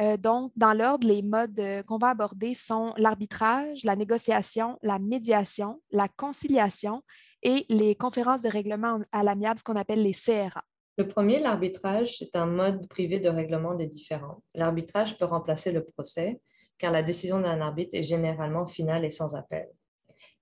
Euh, 0.01 0.17
donc, 0.17 0.51
dans 0.57 0.73
l'ordre, 0.73 1.07
les 1.07 1.21
modes 1.21 1.61
qu'on 1.87 1.97
va 1.97 2.09
aborder 2.09 2.55
sont 2.55 2.93
l'arbitrage, 2.97 3.85
la 3.85 3.95
négociation, 3.95 4.77
la 4.83 4.99
médiation, 4.99 5.81
la 5.91 6.09
conciliation 6.09 7.03
et 7.41 7.65
les 7.69 7.95
conférences 7.95 8.41
de 8.41 8.49
règlement 8.49 8.99
à 9.13 9.23
l'amiable, 9.23 9.59
ce 9.59 9.63
qu'on 9.63 9.77
appelle 9.77 10.03
les 10.03 10.13
CRA. 10.13 10.65
Le 10.97 11.09
premier, 11.09 11.39
l'arbitrage, 11.39 12.19
c'est 12.19 12.37
un 12.37 12.45
mode 12.45 12.87
privé 12.87 13.19
de 13.19 13.27
règlement 13.27 13.75
des 13.75 13.85
différends. 13.85 14.41
L'arbitrage 14.53 15.17
peut 15.17 15.25
remplacer 15.25 15.73
le 15.73 15.83
procès, 15.83 16.39
car 16.77 16.93
la 16.93 17.03
décision 17.03 17.41
d'un 17.41 17.59
arbitre 17.59 17.95
est 17.95 18.03
généralement 18.03 18.65
finale 18.65 19.03
et 19.03 19.09
sans 19.09 19.35
appel. 19.35 19.67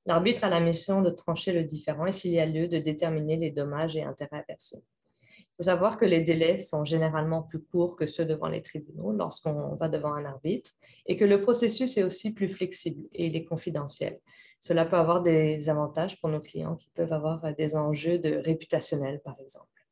L'arbitre 0.06 0.44
a 0.44 0.50
la 0.50 0.60
mission 0.60 1.02
de 1.02 1.10
trancher 1.10 1.54
le 1.54 1.64
différend 1.64 2.06
et 2.06 2.12
s'il 2.12 2.32
y 2.32 2.40
a 2.40 2.46
lieu 2.46 2.68
de 2.68 2.78
déterminer 2.78 3.38
les 3.38 3.50
dommages 3.50 3.98
et 3.98 4.04
intérêts 4.04 4.46
à. 4.48 4.54
Il 4.54 5.56
faut 5.58 5.64
savoir 5.64 5.98
que 5.98 6.06
les 6.06 6.22
délais 6.22 6.60
sont 6.60 6.86
généralement 6.86 7.42
plus 7.42 7.62
courts 7.64 7.96
que 7.96 8.06
ceux 8.06 8.26
devant 8.26 8.48
les 8.48 8.62
tribunaux 8.62 9.12
lorsqu'on 9.12 9.76
va 9.76 9.90
devant 9.90 10.14
un 10.14 10.26
arbitre 10.26 10.72
et 11.08 11.18
que 11.18 11.26
le 11.26 11.42
processus 11.42 11.98
est 11.98 12.04
aussi 12.04 12.32
plus 12.32 12.48
flexible 12.48 13.08
et 13.14 13.26
il 13.26 13.36
est 13.36 13.46
confidentiel. 13.46 14.20
Cela 14.60 14.86
peut 14.86 14.98
avoir 14.98 15.24
des 15.24 15.68
avantages 15.70 16.20
pour 16.22 16.30
nos 16.30 16.42
clients 16.42 16.76
qui 16.76 16.90
peuvent 16.94 17.14
avoir 17.14 17.56
des 17.56 17.76
enjeux 17.76 18.20
de 18.20 18.36
réputationnels, 18.36 19.20
par 19.24 19.40
exemple 19.40 19.83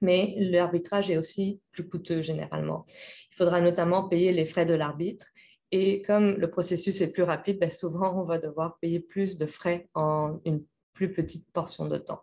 mais 0.00 0.34
l'arbitrage 0.38 1.10
est 1.10 1.16
aussi 1.16 1.60
plus 1.72 1.88
coûteux 1.88 2.22
généralement. 2.22 2.84
Il 3.30 3.34
faudra 3.34 3.60
notamment 3.60 4.08
payer 4.08 4.32
les 4.32 4.44
frais 4.44 4.66
de 4.66 4.74
l'arbitre 4.74 5.26
et 5.72 6.02
comme 6.02 6.36
le 6.36 6.50
processus 6.50 7.00
est 7.00 7.12
plus 7.12 7.22
rapide, 7.22 7.58
ben, 7.60 7.70
souvent 7.70 8.18
on 8.18 8.22
va 8.22 8.38
devoir 8.38 8.78
payer 8.80 9.00
plus 9.00 9.36
de 9.36 9.46
frais 9.46 9.88
en 9.94 10.40
une 10.44 10.64
plus 10.92 11.12
petite 11.12 11.46
portion 11.52 11.86
de 11.86 11.98
temps. 11.98 12.22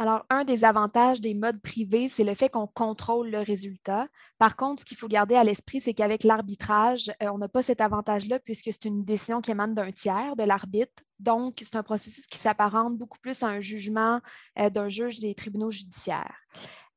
Alors, 0.00 0.24
un 0.30 0.44
des 0.44 0.64
avantages 0.64 1.20
des 1.20 1.34
modes 1.34 1.60
privés, 1.60 2.08
c'est 2.08 2.22
le 2.22 2.36
fait 2.36 2.48
qu'on 2.48 2.68
contrôle 2.68 3.30
le 3.30 3.40
résultat. 3.40 4.06
Par 4.38 4.54
contre, 4.54 4.82
ce 4.82 4.84
qu'il 4.86 4.96
faut 4.96 5.08
garder 5.08 5.34
à 5.34 5.42
l'esprit, 5.42 5.80
c'est 5.80 5.92
qu'avec 5.92 6.22
l'arbitrage, 6.22 7.10
euh, 7.20 7.30
on 7.32 7.38
n'a 7.38 7.48
pas 7.48 7.64
cet 7.64 7.80
avantage-là 7.80 8.38
puisque 8.38 8.66
c'est 8.66 8.84
une 8.84 9.04
décision 9.04 9.40
qui 9.40 9.50
émane 9.50 9.74
d'un 9.74 9.90
tiers, 9.90 10.36
de 10.36 10.44
l'arbitre. 10.44 11.02
Donc, 11.18 11.58
c'est 11.64 11.74
un 11.74 11.82
processus 11.82 12.28
qui 12.28 12.38
s'apparente 12.38 12.96
beaucoup 12.96 13.18
plus 13.18 13.42
à 13.42 13.48
un 13.48 13.60
jugement 13.60 14.20
euh, 14.60 14.70
d'un 14.70 14.88
juge 14.88 15.18
des 15.18 15.34
tribunaux 15.34 15.72
judiciaires. 15.72 16.36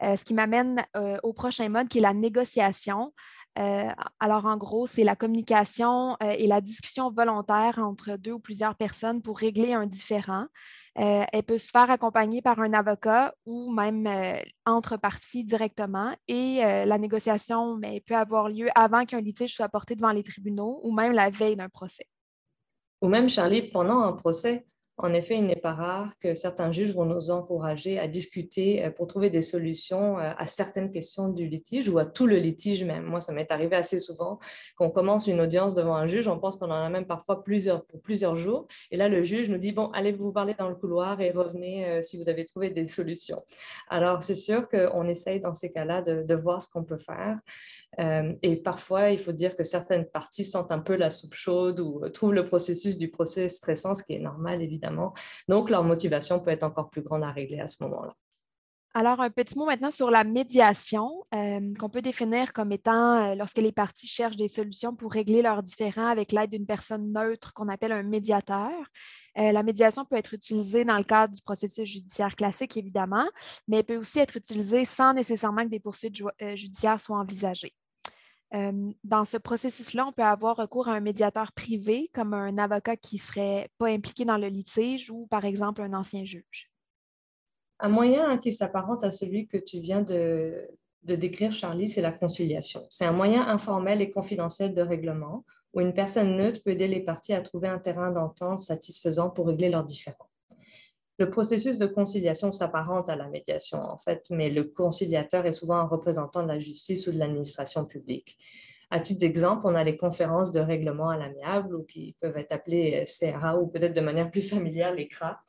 Euh, 0.03 0.15
ce 0.15 0.23
qui 0.23 0.35
m'amène 0.35 0.83
au 1.23 1.31
prochain 1.33 1.69
mode 1.69 1.87
qui 1.87 1.99
est 1.99 2.01
la 2.01 2.13
négociation. 2.13 3.13
Alors, 3.55 4.45
en 4.45 4.57
gros, 4.57 4.87
c'est 4.87 5.03
la 5.03 5.15
communication 5.15 6.17
et 6.21 6.47
la 6.47 6.61
discussion 6.61 7.11
volontaire 7.11 7.79
entre 7.79 8.17
deux 8.17 8.31
ou 8.31 8.39
plusieurs 8.39 8.75
personnes 8.75 9.21
pour 9.21 9.37
régler 9.37 9.73
un 9.73 9.85
différend. 9.85 10.47
Euh, 10.99 11.23
elle 11.31 11.43
peut 11.43 11.57
se 11.57 11.69
faire 11.69 11.89
accompagner 11.89 12.41
par 12.41 12.59
un 12.59 12.73
avocat 12.73 13.33
ou 13.45 13.71
même 13.71 14.07
euh, 14.07 14.41
entre 14.65 14.97
parties 14.97 15.45
directement. 15.45 16.13
Et 16.27 16.63
euh, 16.65 16.83
la 16.83 16.97
négociation 16.97 17.77
mais, 17.77 18.01
peut 18.01 18.15
avoir 18.15 18.49
lieu 18.49 18.67
avant 18.75 19.05
qu'un 19.05 19.21
litige 19.21 19.55
soit 19.55 19.69
porté 19.69 19.95
devant 19.95 20.11
les 20.11 20.23
tribunaux 20.23 20.81
ou 20.83 20.91
même 20.91 21.13
la 21.13 21.29
veille 21.29 21.55
d'un 21.55 21.69
procès. 21.69 22.07
Ou 23.01 23.07
même, 23.07 23.29
Charlie, 23.29 23.63
pendant 23.63 23.99
un 23.99 24.11
procès, 24.11 24.67
en 25.03 25.13
effet, 25.13 25.37
il 25.37 25.45
n'est 25.45 25.55
pas 25.55 25.73
rare 25.73 26.13
que 26.19 26.35
certains 26.35 26.71
juges 26.71 26.93
vont 26.93 27.05
nous 27.05 27.31
encourager 27.31 27.99
à 27.99 28.07
discuter 28.07 28.85
euh, 28.85 28.91
pour 28.91 29.07
trouver 29.07 29.29
des 29.29 29.41
solutions 29.41 30.19
euh, 30.19 30.31
à 30.37 30.45
certaines 30.45 30.91
questions 30.91 31.27
du 31.29 31.47
litige 31.47 31.89
ou 31.89 31.97
à 31.97 32.05
tout 32.05 32.27
le 32.27 32.37
litige 32.37 32.83
même. 32.83 33.03
Moi, 33.05 33.19
ça 33.19 33.33
m'est 33.33 33.51
arrivé 33.51 33.75
assez 33.75 33.99
souvent 33.99 34.39
qu'on 34.77 34.89
commence 34.89 35.27
une 35.27 35.41
audience 35.41 35.75
devant 35.75 35.95
un 35.95 36.05
juge, 36.05 36.27
on 36.27 36.39
pense 36.39 36.57
qu'on 36.57 36.71
en 36.71 36.85
a 36.85 36.89
même 36.89 37.05
parfois 37.05 37.43
plusieurs 37.43 37.85
pour 37.85 38.01
plusieurs 38.01 38.35
jours. 38.35 38.67
Et 38.91 38.97
là, 38.97 39.09
le 39.09 39.23
juge 39.23 39.49
nous 39.49 39.57
dit, 39.57 39.71
bon, 39.71 39.87
allez 39.91 40.11
vous 40.11 40.31
parler 40.31 40.55
dans 40.57 40.69
le 40.69 40.75
couloir 40.75 41.19
et 41.21 41.31
revenez 41.31 41.85
euh, 41.85 42.01
si 42.01 42.17
vous 42.17 42.29
avez 42.29 42.45
trouvé 42.45 42.69
des 42.69 42.87
solutions. 42.87 43.43
Alors, 43.89 44.23
c'est 44.23 44.35
sûr 44.35 44.69
qu'on 44.69 45.07
essaye 45.07 45.39
dans 45.39 45.53
ces 45.53 45.71
cas-là 45.71 46.01
de, 46.01 46.23
de 46.23 46.35
voir 46.35 46.61
ce 46.61 46.69
qu'on 46.69 46.83
peut 46.83 46.97
faire. 46.97 47.39
Euh, 47.99 48.33
et 48.41 48.55
parfois, 48.55 49.11
il 49.11 49.19
faut 49.19 49.31
dire 49.31 49.55
que 49.55 49.63
certaines 49.63 50.05
parties 50.05 50.43
sentent 50.43 50.71
un 50.71 50.79
peu 50.79 50.95
la 50.95 51.11
soupe 51.11 51.33
chaude 51.33 51.79
ou 51.79 52.03
euh, 52.03 52.09
trouvent 52.09 52.33
le 52.33 52.45
processus 52.45 52.97
du 52.97 53.09
procès 53.09 53.49
stressant, 53.49 53.93
ce 53.93 54.03
qui 54.03 54.13
est 54.13 54.19
normal 54.19 54.61
évidemment. 54.61 55.13
Donc, 55.47 55.69
leur 55.69 55.83
motivation 55.83 56.39
peut 56.39 56.51
être 56.51 56.63
encore 56.63 56.89
plus 56.89 57.01
grande 57.01 57.23
à 57.23 57.31
régler 57.31 57.59
à 57.59 57.67
ce 57.67 57.83
moment-là. 57.83 58.13
Alors, 58.93 59.21
un 59.21 59.29
petit 59.29 59.57
mot 59.57 59.65
maintenant 59.65 59.89
sur 59.89 60.11
la 60.11 60.25
médiation, 60.25 61.23
euh, 61.33 61.73
qu'on 61.79 61.87
peut 61.87 62.01
définir 62.01 62.51
comme 62.51 62.73
étant 62.73 63.35
lorsque 63.35 63.59
les 63.59 63.71
parties 63.71 64.07
cherchent 64.07 64.35
des 64.35 64.49
solutions 64.49 64.93
pour 64.93 65.13
régler 65.13 65.41
leurs 65.41 65.63
différends 65.63 66.07
avec 66.07 66.33
l'aide 66.33 66.49
d'une 66.49 66.65
personne 66.65 67.13
neutre 67.13 67.53
qu'on 67.53 67.69
appelle 67.69 67.93
un 67.93 68.03
médiateur. 68.03 68.69
la 69.37 69.63
médiation 69.63 70.03
peut 70.03 70.17
être 70.17 70.33
utilisée 70.33 70.83
dans 70.83 70.97
le 70.97 71.05
cadre 71.05 71.33
du 71.33 71.41
processus 71.41 71.87
judiciaire 71.87 72.35
classique, 72.35 72.75
évidemment, 72.75 73.29
mais 73.69 73.77
elle 73.77 73.85
peut 73.85 73.95
aussi 73.95 74.19
être 74.19 74.35
utilisée 74.35 74.83
sans 74.83 75.13
nécessairement 75.13 75.63
que 75.63 75.69
des 75.69 75.79
poursuites 75.79 76.17
judiciaires 76.55 76.99
soient 76.99 77.17
envisagées. 77.17 77.73
Dans 78.51 79.25
ce 79.25 79.37
processus-là, 79.37 80.07
on 80.07 80.11
peut 80.11 80.23
avoir 80.23 80.57
recours 80.57 80.89
à 80.89 80.93
un 80.93 80.99
médiateur 80.99 81.53
privé, 81.53 82.09
comme 82.13 82.33
un 82.33 82.57
avocat 82.57 82.97
qui 82.97 83.15
ne 83.15 83.21
serait 83.21 83.69
pas 83.77 83.87
impliqué 83.87 84.25
dans 84.25 84.37
le 84.37 84.47
litige 84.47 85.09
ou, 85.09 85.25
par 85.27 85.45
exemple, 85.45 85.81
un 85.81 85.93
ancien 85.93 86.25
juge. 86.25 86.69
Un 87.79 87.89
moyen 87.89 88.37
qui 88.37 88.51
s'apparente 88.51 89.03
à 89.03 89.09
celui 89.09 89.47
que 89.47 89.57
tu 89.57 89.79
viens 89.79 90.01
de, 90.01 90.67
de 91.03 91.15
décrire, 91.15 91.51
Charlie, 91.51 91.89
c'est 91.89 92.01
la 92.01 92.11
conciliation. 92.11 92.85
C'est 92.89 93.05
un 93.05 93.13
moyen 93.13 93.47
informel 93.47 94.01
et 94.01 94.11
confidentiel 94.11 94.73
de 94.73 94.81
règlement 94.81 95.45
où 95.73 95.79
une 95.79 95.93
personne 95.93 96.35
neutre 96.35 96.61
peut 96.63 96.71
aider 96.71 96.87
les 96.87 96.99
parties 96.99 97.33
à 97.33 97.41
trouver 97.41 97.69
un 97.69 97.79
terrain 97.79 98.11
d'entente 98.11 98.59
satisfaisant 98.59 99.29
pour 99.29 99.47
régler 99.47 99.69
leurs 99.69 99.85
différends. 99.85 100.30
Le 101.17 101.29
processus 101.29 101.77
de 101.77 101.85
conciliation 101.85 102.51
s'apparente 102.51 103.09
à 103.09 103.15
la 103.15 103.27
médiation, 103.27 103.79
en 103.79 103.97
fait, 103.97 104.25
mais 104.29 104.49
le 104.49 104.63
conciliateur 104.63 105.45
est 105.45 105.53
souvent 105.53 105.75
un 105.75 105.85
représentant 105.85 106.41
de 106.43 106.47
la 106.47 106.59
justice 106.59 107.07
ou 107.07 107.11
de 107.11 107.19
l'administration 107.19 107.85
publique. 107.85 108.37
À 108.89 108.99
titre 108.99 109.21
d'exemple, 109.21 109.61
on 109.65 109.75
a 109.75 109.83
les 109.83 109.95
conférences 109.95 110.51
de 110.51 110.59
règlement 110.59 111.09
à 111.09 111.17
l'amiable, 111.17 111.75
ou 111.75 111.83
qui 111.83 112.15
peuvent 112.19 112.35
être 112.37 112.51
appelées 112.51 113.05
CRA, 113.05 113.57
ou 113.57 113.67
peut-être 113.67 113.93
de 113.93 114.01
manière 114.01 114.29
plus 114.29 114.41
familière 114.41 114.93
les 114.93 115.07
CRA, 115.07 115.39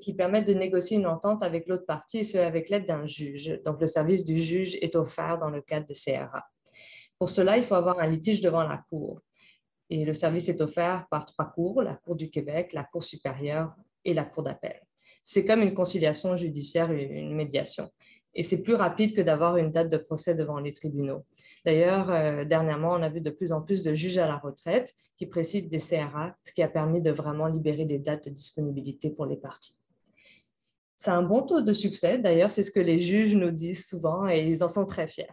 qui 0.00 0.14
permettent 0.14 0.48
de 0.48 0.54
négocier 0.54 0.96
une 0.96 1.06
entente 1.06 1.42
avec 1.42 1.68
l'autre 1.68 1.86
partie, 1.86 2.18
et 2.18 2.24
ce 2.24 2.38
avec 2.38 2.70
l'aide 2.70 2.86
d'un 2.86 3.06
juge. 3.06 3.60
Donc, 3.64 3.80
le 3.80 3.86
service 3.86 4.24
du 4.24 4.36
juge 4.36 4.76
est 4.80 4.96
offert 4.96 5.38
dans 5.38 5.50
le 5.50 5.60
cadre 5.60 5.86
des 5.86 5.94
CRA. 5.94 6.44
Pour 7.18 7.28
cela, 7.28 7.56
il 7.56 7.62
faut 7.62 7.76
avoir 7.76 8.00
un 8.00 8.06
litige 8.06 8.40
devant 8.40 8.64
la 8.64 8.82
Cour. 8.88 9.20
Et 9.88 10.04
le 10.04 10.12
service 10.12 10.48
est 10.48 10.60
offert 10.60 11.06
par 11.08 11.24
trois 11.24 11.44
cours, 11.44 11.82
la 11.82 11.94
Cour 11.94 12.16
du 12.16 12.30
Québec, 12.30 12.72
la 12.72 12.82
Cour 12.82 13.04
supérieure 13.04 13.74
et 14.04 14.12
la 14.12 14.24
Cour 14.24 14.42
d'appel. 14.42 14.80
C'est 15.22 15.44
comme 15.44 15.60
une 15.60 15.74
conciliation 15.74 16.34
judiciaire, 16.36 16.90
une 16.90 17.34
médiation. 17.34 17.90
Et 18.34 18.42
c'est 18.42 18.62
plus 18.62 18.74
rapide 18.74 19.14
que 19.14 19.20
d'avoir 19.20 19.56
une 19.56 19.70
date 19.70 19.90
de 19.90 19.98
procès 19.98 20.34
devant 20.34 20.58
les 20.58 20.72
tribunaux. 20.72 21.24
D'ailleurs, 21.66 22.10
euh, 22.10 22.44
dernièrement, 22.44 22.92
on 22.92 23.02
a 23.02 23.08
vu 23.10 23.20
de 23.20 23.30
plus 23.30 23.52
en 23.52 23.60
plus 23.60 23.82
de 23.82 23.92
juges 23.92 24.18
à 24.18 24.26
la 24.26 24.38
retraite 24.38 24.94
qui 25.16 25.26
président 25.26 25.68
des 25.68 25.78
CRA, 25.78 26.34
ce 26.42 26.52
qui 26.52 26.62
a 26.62 26.68
permis 26.68 27.02
de 27.02 27.10
vraiment 27.10 27.46
libérer 27.46 27.84
des 27.84 27.98
dates 27.98 28.24
de 28.24 28.30
disponibilité 28.30 29.10
pour 29.10 29.26
les 29.26 29.36
parties. 29.36 29.78
C'est 30.96 31.10
un 31.10 31.22
bon 31.22 31.42
taux 31.42 31.60
de 31.60 31.72
succès. 31.72 32.18
D'ailleurs, 32.18 32.50
c'est 32.50 32.62
ce 32.62 32.70
que 32.70 32.80
les 32.80 33.00
juges 33.00 33.34
nous 33.34 33.50
disent 33.50 33.86
souvent 33.86 34.28
et 34.28 34.46
ils 34.46 34.64
en 34.64 34.68
sont 34.68 34.86
très 34.86 35.06
fiers. 35.06 35.28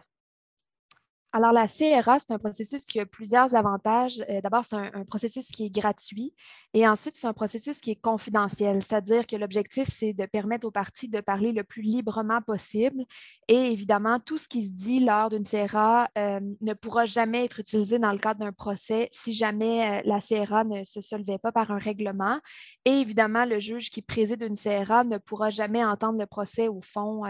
Alors, 1.32 1.52
la 1.52 1.68
CRA, 1.68 2.18
c'est 2.18 2.32
un 2.32 2.40
processus 2.40 2.84
qui 2.84 2.98
a 2.98 3.06
plusieurs 3.06 3.54
avantages. 3.54 4.20
Euh, 4.28 4.40
d'abord, 4.40 4.64
c'est 4.64 4.74
un, 4.74 5.04
processus 5.04 5.46
qui 5.46 5.66
est 5.66 5.70
gratuit 5.70 6.34
et 6.74 6.88
ensuite, 6.88 7.16
c'est 7.16 7.28
un 7.28 7.32
processus 7.32 7.78
qui 7.80 7.92
est 7.92 8.00
confidentiel, 8.00 8.82
c'est-à-dire 8.82 9.26
que 9.26 9.36
l'objectif, 9.36 9.88
c'est 9.88 10.12
de 10.12 10.26
permettre 10.26 10.66
aux 10.66 10.72
parties 10.72 11.08
de 11.08 11.20
parler 11.20 11.52
le 11.52 11.62
plus 11.62 11.82
librement 11.82 12.42
possible 12.42 13.04
et 13.46 13.72
évidemment, 13.72 14.18
tout 14.18 14.38
ce 14.38 14.48
qui 14.48 14.64
se 14.64 14.70
dit 14.70 15.00
lors 15.04 15.30
d'une 15.30 15.44
CRA 15.44 16.08
euh, 16.18 16.40
ne 16.60 16.74
pourra 16.74 17.06
jamais 17.06 17.44
être 17.44 17.60
utilisé 17.60 18.00
dans 18.00 18.12
le 18.12 18.18
cadre 18.18 18.40
d'un 18.40 18.52
procès 18.52 19.08
si 19.12 19.32
jamais 19.32 20.00
euh, 20.00 20.02
la 20.04 20.18
CRA 20.20 20.64
ne 20.64 20.82
se 20.82 21.00
solvait 21.00 21.38
pas 21.38 21.52
par 21.52 21.70
un 21.70 21.78
règlement. 21.78 22.40
Et 22.84 23.00
évidemment, 23.00 23.44
le 23.44 23.60
juge 23.60 23.90
qui 23.90 24.02
préside 24.02 24.42
une 24.42 24.56
CRA 24.56 25.04
ne 25.04 25.18
pourra 25.18 25.50
jamais 25.50 25.84
entendre 25.84 26.18
le 26.18 26.26
procès 26.26 26.66
au 26.66 26.80
fond 26.80 27.22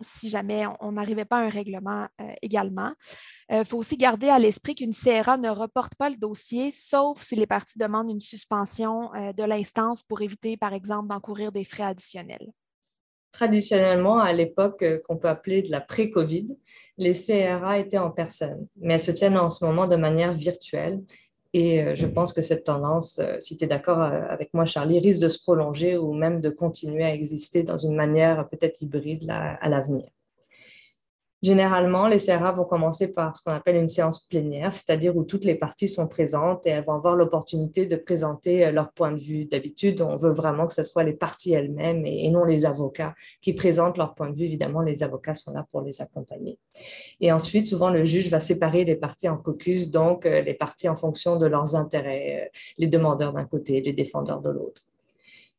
si 0.00 0.30
jamais 0.30 0.64
on 0.80 0.92
n'arrivait 0.92 1.24
pas 1.24 1.38
à 1.38 1.42
un 1.42 1.48
règlement 1.48 2.08
également. 2.40 2.92
Il 3.52 3.58
euh, 3.58 3.64
faut 3.64 3.76
aussi 3.76 3.98
garder 3.98 4.30
à 4.30 4.38
l'esprit 4.38 4.74
qu'une 4.74 4.94
CRA 4.94 5.36
ne 5.36 5.50
reporte 5.50 5.94
pas 5.96 6.08
le 6.08 6.16
dossier, 6.16 6.70
sauf 6.70 7.20
si 7.22 7.36
les 7.36 7.46
parties 7.46 7.78
demandent 7.78 8.08
une 8.08 8.20
suspension 8.20 9.14
euh, 9.14 9.34
de 9.34 9.42
l'instance 9.42 10.02
pour 10.02 10.22
éviter, 10.22 10.56
par 10.56 10.72
exemple, 10.72 11.08
d'encourir 11.08 11.52
des 11.52 11.64
frais 11.64 11.82
additionnels. 11.82 12.50
Traditionnellement, 13.30 14.20
à 14.20 14.32
l'époque 14.32 14.82
euh, 14.82 15.00
qu'on 15.06 15.18
peut 15.18 15.28
appeler 15.28 15.60
de 15.60 15.70
la 15.70 15.82
pré-COVID, 15.82 16.56
les 16.96 17.12
CRA 17.12 17.76
étaient 17.78 17.98
en 17.98 18.10
personne, 18.10 18.66
mais 18.76 18.94
elles 18.94 19.00
se 19.00 19.10
tiennent 19.10 19.36
en 19.36 19.50
ce 19.50 19.62
moment 19.62 19.86
de 19.86 19.96
manière 19.96 20.32
virtuelle. 20.32 21.02
Et 21.52 21.94
je 21.94 22.06
pense 22.06 22.32
que 22.32 22.40
cette 22.40 22.64
tendance, 22.64 23.20
si 23.40 23.58
tu 23.58 23.64
es 23.64 23.66
d'accord 23.66 24.00
avec 24.00 24.54
moi, 24.54 24.64
Charlie, 24.64 25.00
risque 25.00 25.20
de 25.20 25.28
se 25.28 25.38
prolonger 25.38 25.98
ou 25.98 26.14
même 26.14 26.40
de 26.40 26.48
continuer 26.48 27.04
à 27.04 27.12
exister 27.12 27.62
dans 27.62 27.76
une 27.76 27.94
manière 27.94 28.48
peut-être 28.48 28.80
hybride 28.80 29.28
à 29.28 29.68
l'avenir. 29.68 30.08
Généralement, 31.42 32.06
les 32.06 32.18
CRA 32.18 32.52
vont 32.52 32.64
commencer 32.64 33.12
par 33.12 33.36
ce 33.36 33.42
qu'on 33.42 33.50
appelle 33.50 33.74
une 33.74 33.88
séance 33.88 34.20
plénière, 34.20 34.72
c'est-à-dire 34.72 35.16
où 35.16 35.24
toutes 35.24 35.44
les 35.44 35.56
parties 35.56 35.88
sont 35.88 36.06
présentes 36.06 36.64
et 36.68 36.70
elles 36.70 36.84
vont 36.84 36.92
avoir 36.92 37.16
l'opportunité 37.16 37.84
de 37.84 37.96
présenter 37.96 38.64
euh, 38.64 38.70
leur 38.70 38.92
point 38.92 39.10
de 39.10 39.18
vue. 39.18 39.46
D'habitude, 39.46 40.00
on 40.02 40.14
veut 40.14 40.30
vraiment 40.30 40.66
que 40.66 40.72
ce 40.72 40.84
soit 40.84 41.02
les 41.02 41.14
parties 41.14 41.52
elles-mêmes 41.52 42.06
et, 42.06 42.30
non 42.30 42.44
les 42.44 42.64
avocats 42.64 43.14
qui 43.40 43.54
présentent 43.54 43.98
leur 43.98 44.14
point 44.14 44.30
de 44.30 44.36
vue. 44.36 44.44
Évidemment, 44.44 44.82
les 44.82 45.02
avocats 45.02 45.34
sont 45.34 45.52
là 45.52 45.66
pour 45.68 45.80
les 45.80 46.00
accompagner. 46.00 46.58
Et 47.20 47.32
ensuite, 47.32 47.66
souvent, 47.66 47.90
le 47.90 48.04
juge 48.04 48.30
va 48.30 48.38
séparer 48.38 48.84
les 48.84 48.94
parties 48.94 49.28
en 49.28 49.36
caucus, 49.36 49.90
donc 49.90 50.26
euh, 50.26 50.42
les 50.42 50.54
parties 50.54 50.88
en 50.88 50.94
fonction 50.94 51.36
de 51.36 51.46
leurs 51.46 51.74
intérêts, 51.74 52.44
euh, 52.44 52.58
les 52.78 52.86
demandeurs 52.86 53.32
d'un 53.32 53.46
côté, 53.46 53.80
les 53.80 53.92
défendeurs 53.92 54.40
de 54.40 54.50
l'autre. 54.50 54.82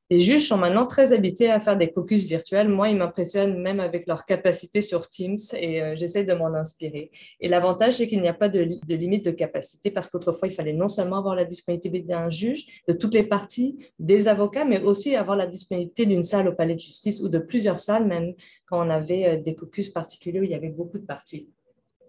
Les 0.10 0.20
juges 0.20 0.48
sont 0.48 0.58
maintenant 0.58 0.86
très 0.86 1.14
habitués 1.14 1.50
à 1.50 1.60
faire 1.60 1.78
des 1.78 1.92
caucus 1.92 2.26
virtuels. 2.26 2.68
Moi, 2.68 2.90
ils 2.90 2.98
m'impressionnent 2.98 3.60
même 3.60 3.80
avec 3.80 4.06
leur 4.06 4.26
capacité 4.26 4.82
sur 4.82 5.08
Teams 5.08 5.38
et 5.54 5.82
euh, 5.82 5.96
j'essaie 5.96 6.26
de 6.26 6.34
m'en 6.34 6.54
inspirer. 6.54 7.10
Et 7.40 7.48
l'avantage, 7.48 7.94
c'est 7.94 8.08
qu'il 8.08 8.22
n'y 8.22 8.28
a 8.28 8.34
pas 8.34 8.50
de, 8.50 8.60
limite 8.88 9.26
de 9.26 9.32
capacité 9.32 9.92
parce 9.92 10.10
qu'autrefois, 10.10 10.50
il 10.50 10.52
fallait 10.52 10.74
non 10.74 10.90
seulement 10.90 11.18
avoir 11.20 11.36
la 11.36 11.46
disponibilité 11.46 12.02
d'un 12.02 12.30
juge, 12.30 12.66
de 12.88 12.94
toutes 12.94 13.14
les 13.14 13.24
parties, 13.24 13.80
des 13.98 14.28
avocats, 14.28 14.66
mais 14.66 14.82
aussi 14.82 15.16
avoir 15.16 15.38
la 15.38 15.48
disponibilité 15.48 16.06
d'une 16.06 16.24
salle 16.24 16.50
au 16.50 16.54
palais 16.54 16.76
de 16.76 16.82
justice 16.82 17.22
ou 17.22 17.30
de 17.30 17.40
plusieurs 17.40 17.80
salles, 17.80 18.06
même 18.06 18.34
quand 18.66 18.86
on 18.86 18.90
avait 18.90 19.26
euh, 19.26 19.42
des 19.42 19.56
caucus 19.56 19.90
particuliers 19.90 20.42
où 20.42 20.44
il 20.44 20.52
y 20.52 20.56
avait 20.56 20.70
beaucoup 20.70 21.00
de 21.00 21.06
parties. 21.06 21.50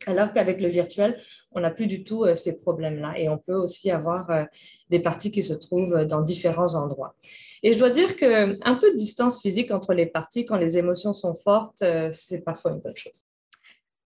Alors 0.07 0.33
qu'avec 0.33 0.61
le 0.61 0.69
virtuel, 0.69 1.19
on 1.53 1.61
n'a 1.61 1.71
plus 1.71 1.87
du 1.87 2.05
tout 2.05 2.25
euh, 2.25 2.35
ces 2.35 2.59
problèmes-là 2.59 3.19
et 3.19 3.29
on 3.29 3.39
peut 3.39 3.55
aussi 3.55 3.91
avoir 3.91 4.31
euh, 4.31 4.45
des 4.91 5.01
parties 5.01 5.31
qui 5.31 5.43
se 5.43 5.55
trouvent 5.55 6.05
dans 6.05 6.21
différents 6.21 6.75
endroits. 6.75 7.17
Et 7.63 7.73
je 7.73 7.79
dois 7.79 7.91
dire 7.91 8.17
qu'un 8.17 8.75
peu 8.81 8.91
de 8.93 8.97
distance 8.97 9.41
physique 9.41 9.71
entre 9.71 9.95
les 9.95 10.07
parties 10.07 10.45
quand 10.45 10.57
les 10.57 10.77
émotions 10.77 11.13
sont 11.13 11.35
fortes, 11.35 11.83
euh, 11.83 12.11
c'est 12.13 12.43
parfois 12.43 12.73
une 12.73 12.81
bonne 12.81 12.97
chose. 12.97 13.25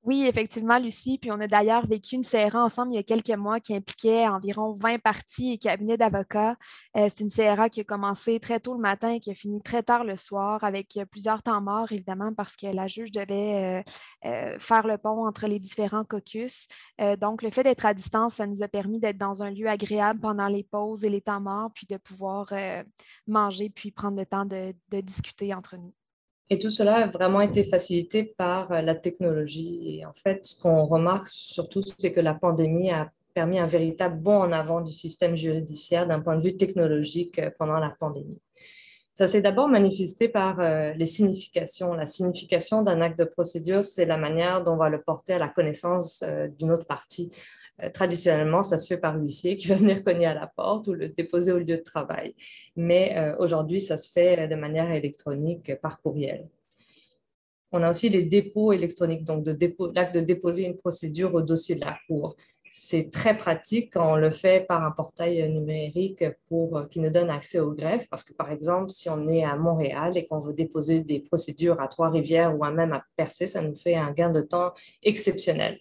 Oui, 0.05 0.27
effectivement, 0.27 0.77
Lucie. 0.77 1.17
Puis 1.17 1.31
on 1.31 1.39
a 1.39 1.47
d'ailleurs 1.47 1.87
vécu 1.87 2.13
une 2.13 2.23
CRA 2.23 2.63
ensemble 2.63 2.91
il 2.91 2.95
y 2.95 2.99
a 2.99 3.03
quelques 3.03 3.31
mois 3.31 3.59
qui 3.59 3.75
impliquait 3.75 4.27
environ 4.27 4.71
20 4.73 4.99
parties 4.99 5.53
et 5.53 5.57
cabinets 5.57 5.97
d'avocats. 5.97 6.57
Euh, 6.95 7.09
c'est 7.09 7.21
une 7.21 7.31
CRA 7.31 7.69
qui 7.69 7.81
a 7.81 7.83
commencé 7.83 8.39
très 8.39 8.59
tôt 8.59 8.75
le 8.75 8.79
matin 8.79 9.09
et 9.09 9.19
qui 9.19 9.31
a 9.31 9.33
fini 9.33 9.63
très 9.63 9.81
tard 9.81 10.03
le 10.03 10.15
soir 10.15 10.63
avec 10.63 10.95
euh, 10.97 11.05
plusieurs 11.05 11.41
temps 11.41 11.59
morts, 11.59 11.91
évidemment, 11.91 12.31
parce 12.35 12.55
que 12.55 12.67
la 12.67 12.87
juge 12.87 13.11
devait 13.11 13.83
euh, 14.23 14.59
faire 14.59 14.85
le 14.85 14.99
pont 14.99 15.25
entre 15.25 15.47
les 15.47 15.57
différents 15.57 16.03
caucus. 16.05 16.67
donc, 17.19 17.41
le 17.41 17.49
fait 17.49 17.63
d'être 17.63 17.85
à 17.85 17.93
distance, 17.95 18.35
ça 18.35 18.45
nous 18.45 18.61
a 18.61 18.67
permis 18.67 18.99
d'être 18.99 19.17
dans 19.17 19.41
un 19.41 19.49
lieu 19.49 19.67
agréable 19.67 20.19
pendant 20.19 20.47
les 20.47 20.63
pauses 20.63 21.03
et 21.03 21.09
les 21.09 21.21
temps 21.21 21.41
morts, 21.41 21.71
puis 21.73 21.87
de 21.87 21.97
pouvoir 21.97 22.47
manger, 23.27 23.69
puis 23.69 23.91
prendre 23.91 24.17
le 24.17 24.25
temps 24.25 24.45
de 24.45 25.01
discuter 25.01 25.53
entre 25.53 25.77
nous. 25.77 25.93
Et 26.49 26.59
tout 26.59 26.69
cela 26.69 27.05
a 27.05 27.07
vraiment 27.07 27.41
été 27.41 27.63
facilité 27.63 28.23
par 28.23 28.71
euh, 28.71 28.81
la 28.81 28.95
technologie. 28.95 29.97
Et 29.99 30.05
en 30.05 30.13
fait, 30.13 30.45
ce 30.45 30.59
qu'on 30.59 30.85
remarque 30.85 31.27
surtout, 31.27 31.81
c'est 31.81 32.11
que 32.11 32.19
la 32.19 32.35
pandémie 32.35 32.91
a 32.91 33.09
permis 33.33 33.57
un 33.57 33.65
véritable 33.65 34.21
bond 34.21 34.37
en 34.37 34.51
avant 34.51 34.81
du 34.81 34.91
système 34.91 35.35
judiciaire 35.35 36.07
d'un 36.07 36.19
point 36.19 36.37
de 36.37 36.43
vue 36.43 36.55
technologique 36.55 37.39
euh, 37.39 37.49
pendant 37.57 37.79
la 37.79 37.89
pandémie. 37.89 38.39
Ça 39.13 39.27
s'est 39.27 39.41
d'abord 39.41 39.69
manifesté 39.69 40.29
par 40.29 40.59
euh, 40.59 40.93
les 40.93 41.05
significations. 41.05 41.93
La 41.93 42.05
signification 42.05 42.83
d'un 42.83 43.01
acte 43.01 43.17
de 43.17 43.23
procédure, 43.23 43.83
c'est 43.83 44.05
la 44.05 44.17
manière 44.17 44.63
dont 44.63 44.73
on 44.73 44.77
va 44.77 44.89
le 44.89 45.01
porter 45.01 45.33
à 45.33 45.39
la 45.39 45.47
connaissance 45.47 46.23
d'une 46.59 46.71
autre 46.71 46.85
partie. 46.85 47.31
Euh, 47.83 47.89
traditionnellement, 47.89 48.63
ça 48.63 48.77
se 48.77 48.87
fait 48.87 48.97
par 48.97 49.17
l'huissier 49.17 49.57
qui 49.57 49.67
va 49.67 49.75
venir 49.83 50.03
cogner 50.03 50.27
à 50.27 50.33
la 50.33 50.47
porte 50.47 50.87
ou 50.87 50.93
le 50.93 51.09
déposer 51.09 51.51
au 51.51 51.59
lieu 51.59 51.65
de 51.65 51.75
travail. 51.77 52.35
Mais 52.75 53.15
euh, 53.17 53.35
aujourd'hui, 53.39 53.81
ça 53.81 53.97
se 53.97 54.11
fait 54.11 54.47
de 54.47 54.55
manière 54.55 54.91
électronique 54.91 55.73
par 55.81 56.01
courriel. 56.01 56.47
On 57.71 57.83
a 57.83 57.91
aussi 57.91 58.07
les 58.07 58.23
dépôts 58.23 58.71
électroniques, 58.71 59.25
donc 59.25 59.45
l'acte 59.93 60.15
de 60.15 60.21
déposer 60.21 60.65
une 60.65 60.77
procédure 60.77 61.33
au 61.33 61.41
dossier 61.41 61.75
de 61.75 61.81
la 61.81 61.97
Cour. 62.07 62.35
C'est 62.71 63.09
très 63.09 63.37
pratique 63.37 63.93
quand 63.93 64.13
on 64.13 64.15
le 64.15 64.29
fait 64.29 64.65
par 64.65 64.83
un 64.83 64.91
portail 64.91 65.49
numérique 65.49 66.23
pour, 66.47 66.77
euh, 66.77 66.85
qui 66.85 66.99
nous 66.99 67.09
donne 67.09 67.29
accès 67.29 67.59
au 67.59 67.71
greffe, 67.71 68.07
parce 68.09 68.23
que 68.23 68.33
par 68.33 68.51
exemple, 68.51 68.89
si 68.89 69.09
on 69.09 69.27
est 69.27 69.43
à 69.43 69.55
Montréal 69.57 70.17
et 70.17 70.25
qu'on 70.25 70.39
veut 70.39 70.53
déposer 70.53 71.01
des 71.01 71.19
procédures 71.19 71.81
à 71.81 71.87
Trois-Rivières 71.87 72.55
ou 72.57 72.63
même 72.65 72.93
à 72.93 73.03
Percé, 73.17 73.45
ça 73.45 73.61
nous 73.61 73.75
fait 73.75 73.95
un 73.95 74.11
gain 74.11 74.29
de 74.29 74.41
temps 74.41 74.73
exceptionnel. 75.03 75.79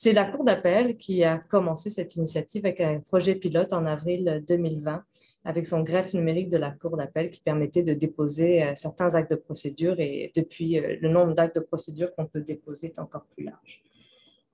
C'est 0.00 0.12
la 0.12 0.24
Cour 0.24 0.44
d'appel 0.44 0.96
qui 0.96 1.24
a 1.24 1.38
commencé 1.38 1.90
cette 1.90 2.14
initiative 2.14 2.64
avec 2.64 2.80
un 2.80 3.00
projet 3.00 3.34
pilote 3.34 3.72
en 3.72 3.84
avril 3.84 4.44
2020 4.46 5.02
avec 5.44 5.66
son 5.66 5.80
greffe 5.80 6.14
numérique 6.14 6.48
de 6.48 6.56
la 6.56 6.70
Cour 6.70 6.96
d'appel 6.96 7.30
qui 7.30 7.40
permettait 7.40 7.82
de 7.82 7.94
déposer 7.94 8.62
euh, 8.62 8.76
certains 8.76 9.16
actes 9.16 9.32
de 9.32 9.36
procédure 9.36 9.98
et 9.98 10.30
depuis, 10.36 10.78
euh, 10.78 10.98
le 11.00 11.08
nombre 11.08 11.34
d'actes 11.34 11.56
de 11.56 11.60
procédure 11.60 12.14
qu'on 12.14 12.26
peut 12.26 12.42
déposer 12.42 12.86
est 12.86 13.00
encore 13.00 13.24
plus 13.34 13.42
large. 13.42 13.82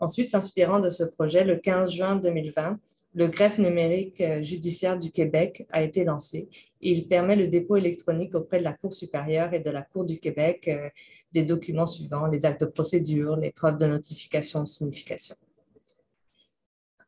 Ensuite, 0.00 0.28
s'inspirant 0.28 0.80
de 0.80 0.90
ce 0.90 1.04
projet, 1.04 1.44
le 1.44 1.56
15 1.56 1.92
juin 1.92 2.16
2020, 2.16 2.78
le 3.14 3.28
greffe 3.28 3.58
numérique 3.58 4.20
euh, 4.20 4.42
judiciaire 4.42 4.98
du 4.98 5.10
Québec 5.10 5.66
a 5.70 5.82
été 5.82 6.04
lancé. 6.04 6.48
Il 6.80 7.06
permet 7.06 7.36
le 7.36 7.46
dépôt 7.46 7.76
électronique 7.76 8.34
auprès 8.34 8.58
de 8.58 8.64
la 8.64 8.72
Cour 8.72 8.92
supérieure 8.92 9.54
et 9.54 9.60
de 9.60 9.70
la 9.70 9.82
Cour 9.82 10.04
du 10.04 10.18
Québec 10.18 10.66
euh, 10.68 10.90
des 11.32 11.44
documents 11.44 11.86
suivants, 11.86 12.26
les 12.26 12.44
actes 12.44 12.62
de 12.62 12.66
procédure, 12.66 13.36
les 13.36 13.52
preuves 13.52 13.78
de 13.78 13.86
notification 13.86 14.66
signification. 14.66 15.36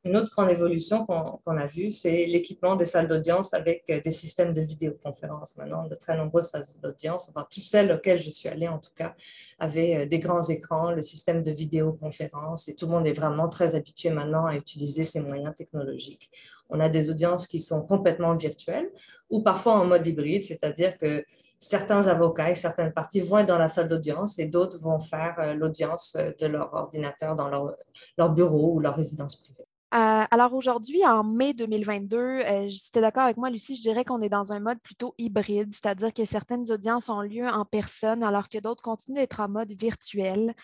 Une 0.06 0.16
autre 0.16 0.30
grande 0.30 0.50
évolution 0.50 1.04
qu'on 1.04 1.56
a 1.56 1.66
vue, 1.66 1.90
c'est 1.90 2.26
l'équipement 2.26 2.76
des 2.76 2.84
salles 2.84 3.08
d'audience 3.08 3.52
avec 3.54 3.82
euh, 3.90 4.00
des 4.00 4.12
systèmes 4.12 4.52
de 4.52 4.60
vidéoconférence. 4.60 5.56
Maintenant, 5.56 5.84
de 5.88 5.96
très 5.96 6.16
nombreuses 6.16 6.50
salles 6.50 6.62
d'audience, 6.80 7.28
enfin 7.28 7.44
toutes 7.50 7.64
celles 7.64 7.90
auxquelles 7.90 8.20
je 8.20 8.30
suis 8.30 8.48
allée 8.48 8.68
en 8.68 8.78
tout 8.78 8.92
cas, 8.94 9.16
avaient 9.58 9.96
euh, 9.96 10.06
des 10.06 10.20
grands 10.20 10.48
écrans, 10.48 10.92
le 10.92 11.02
système 11.02 11.42
de 11.42 11.50
vidéoconférence 11.50 12.68
et 12.68 12.76
tout 12.76 12.86
le 12.86 12.92
monde 12.92 13.08
est 13.08 13.14
vraiment 13.14 13.48
très 13.48 13.74
habitué 13.74 14.10
maintenant 14.10 14.46
à 14.46 14.54
utiliser 14.54 15.02
ces 15.02 15.18
moyens 15.18 15.56
technologiques. 15.56 16.30
On 16.70 16.78
a 16.78 16.88
des 16.88 17.10
audiences 17.10 17.48
qui 17.48 17.58
sont 17.58 17.82
complètement 17.82 18.36
virtuelles 18.36 18.88
ou 19.28 19.42
parfois 19.42 19.72
en 19.72 19.86
mode 19.86 20.06
hybride, 20.06 20.44
c'est-à-dire 20.44 20.98
que 20.98 21.24
certains 21.58 22.06
avocats 22.06 22.50
et 22.50 22.54
certaines 22.54 22.92
parties 22.92 23.18
vont 23.18 23.38
être 23.38 23.48
dans 23.48 23.58
la 23.58 23.66
salle 23.66 23.88
d'audience 23.88 24.38
et 24.38 24.46
d'autres 24.46 24.78
vont 24.78 25.00
faire 25.00 25.34
euh, 25.40 25.54
l'audience 25.54 26.16
de 26.16 26.46
leur 26.46 26.72
ordinateur 26.74 27.34
dans 27.34 27.48
leur, 27.48 27.74
leur 28.16 28.30
bureau 28.30 28.74
ou 28.74 28.78
leur 28.78 28.94
résidence 28.94 29.34
privée. 29.34 29.66
Euh, 29.94 30.24
alors 30.30 30.52
aujourd'hui, 30.54 31.04
en 31.06 31.22
mai 31.22 31.54
2022, 31.54 32.16
euh, 32.18 32.68
si 32.70 32.90
tu 32.90 32.98
es 32.98 33.00
d'accord 33.00 33.22
avec 33.22 33.36
moi, 33.36 33.50
Lucie, 33.50 33.76
je 33.76 33.82
dirais 33.82 34.04
qu'on 34.04 34.20
est 34.20 34.28
dans 34.28 34.52
un 34.52 34.58
mode 34.58 34.80
plutôt 34.80 35.14
hybride, 35.16 35.72
c'est-à-dire 35.72 36.12
que 36.12 36.24
certaines 36.24 36.70
audiences 36.72 37.08
ont 37.08 37.20
lieu 37.20 37.46
en 37.46 37.64
personne 37.64 38.24
alors 38.24 38.48
que 38.48 38.58
d'autres 38.58 38.82
continuent 38.82 39.14
d'être 39.16 39.38
en 39.40 39.48
mode 39.48 39.72
virtuel. 39.72 40.54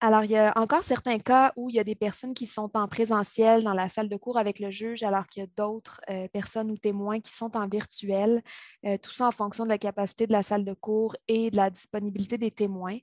Alors, 0.00 0.24
il 0.24 0.30
y 0.30 0.36
a 0.36 0.52
encore 0.56 0.82
certains 0.82 1.18
cas 1.18 1.52
où 1.56 1.68
il 1.68 1.76
y 1.76 1.78
a 1.78 1.84
des 1.84 1.94
personnes 1.94 2.32
qui 2.32 2.46
sont 2.46 2.70
en 2.74 2.88
présentiel 2.88 3.62
dans 3.64 3.74
la 3.74 3.90
salle 3.90 4.08
de 4.08 4.16
cours 4.16 4.38
avec 4.38 4.58
le 4.58 4.70
juge, 4.70 5.02
alors 5.02 5.26
qu'il 5.28 5.42
y 5.42 5.44
a 5.44 5.48
d'autres 5.58 6.00
euh, 6.08 6.26
personnes 6.28 6.70
ou 6.70 6.78
témoins 6.78 7.20
qui 7.20 7.34
sont 7.34 7.54
en 7.56 7.68
virtuel, 7.68 8.42
tout 9.02 9.12
ça 9.12 9.26
en 9.26 9.30
fonction 9.30 9.64
de 9.64 9.68
la 9.70 9.78
capacité 9.78 10.26
de 10.26 10.32
la 10.32 10.42
salle 10.42 10.64
de 10.64 10.72
cours 10.72 11.16
et 11.28 11.50
de 11.50 11.56
la 11.56 11.68
disponibilité 11.70 12.38
des 12.38 12.50
témoins. 12.50 12.96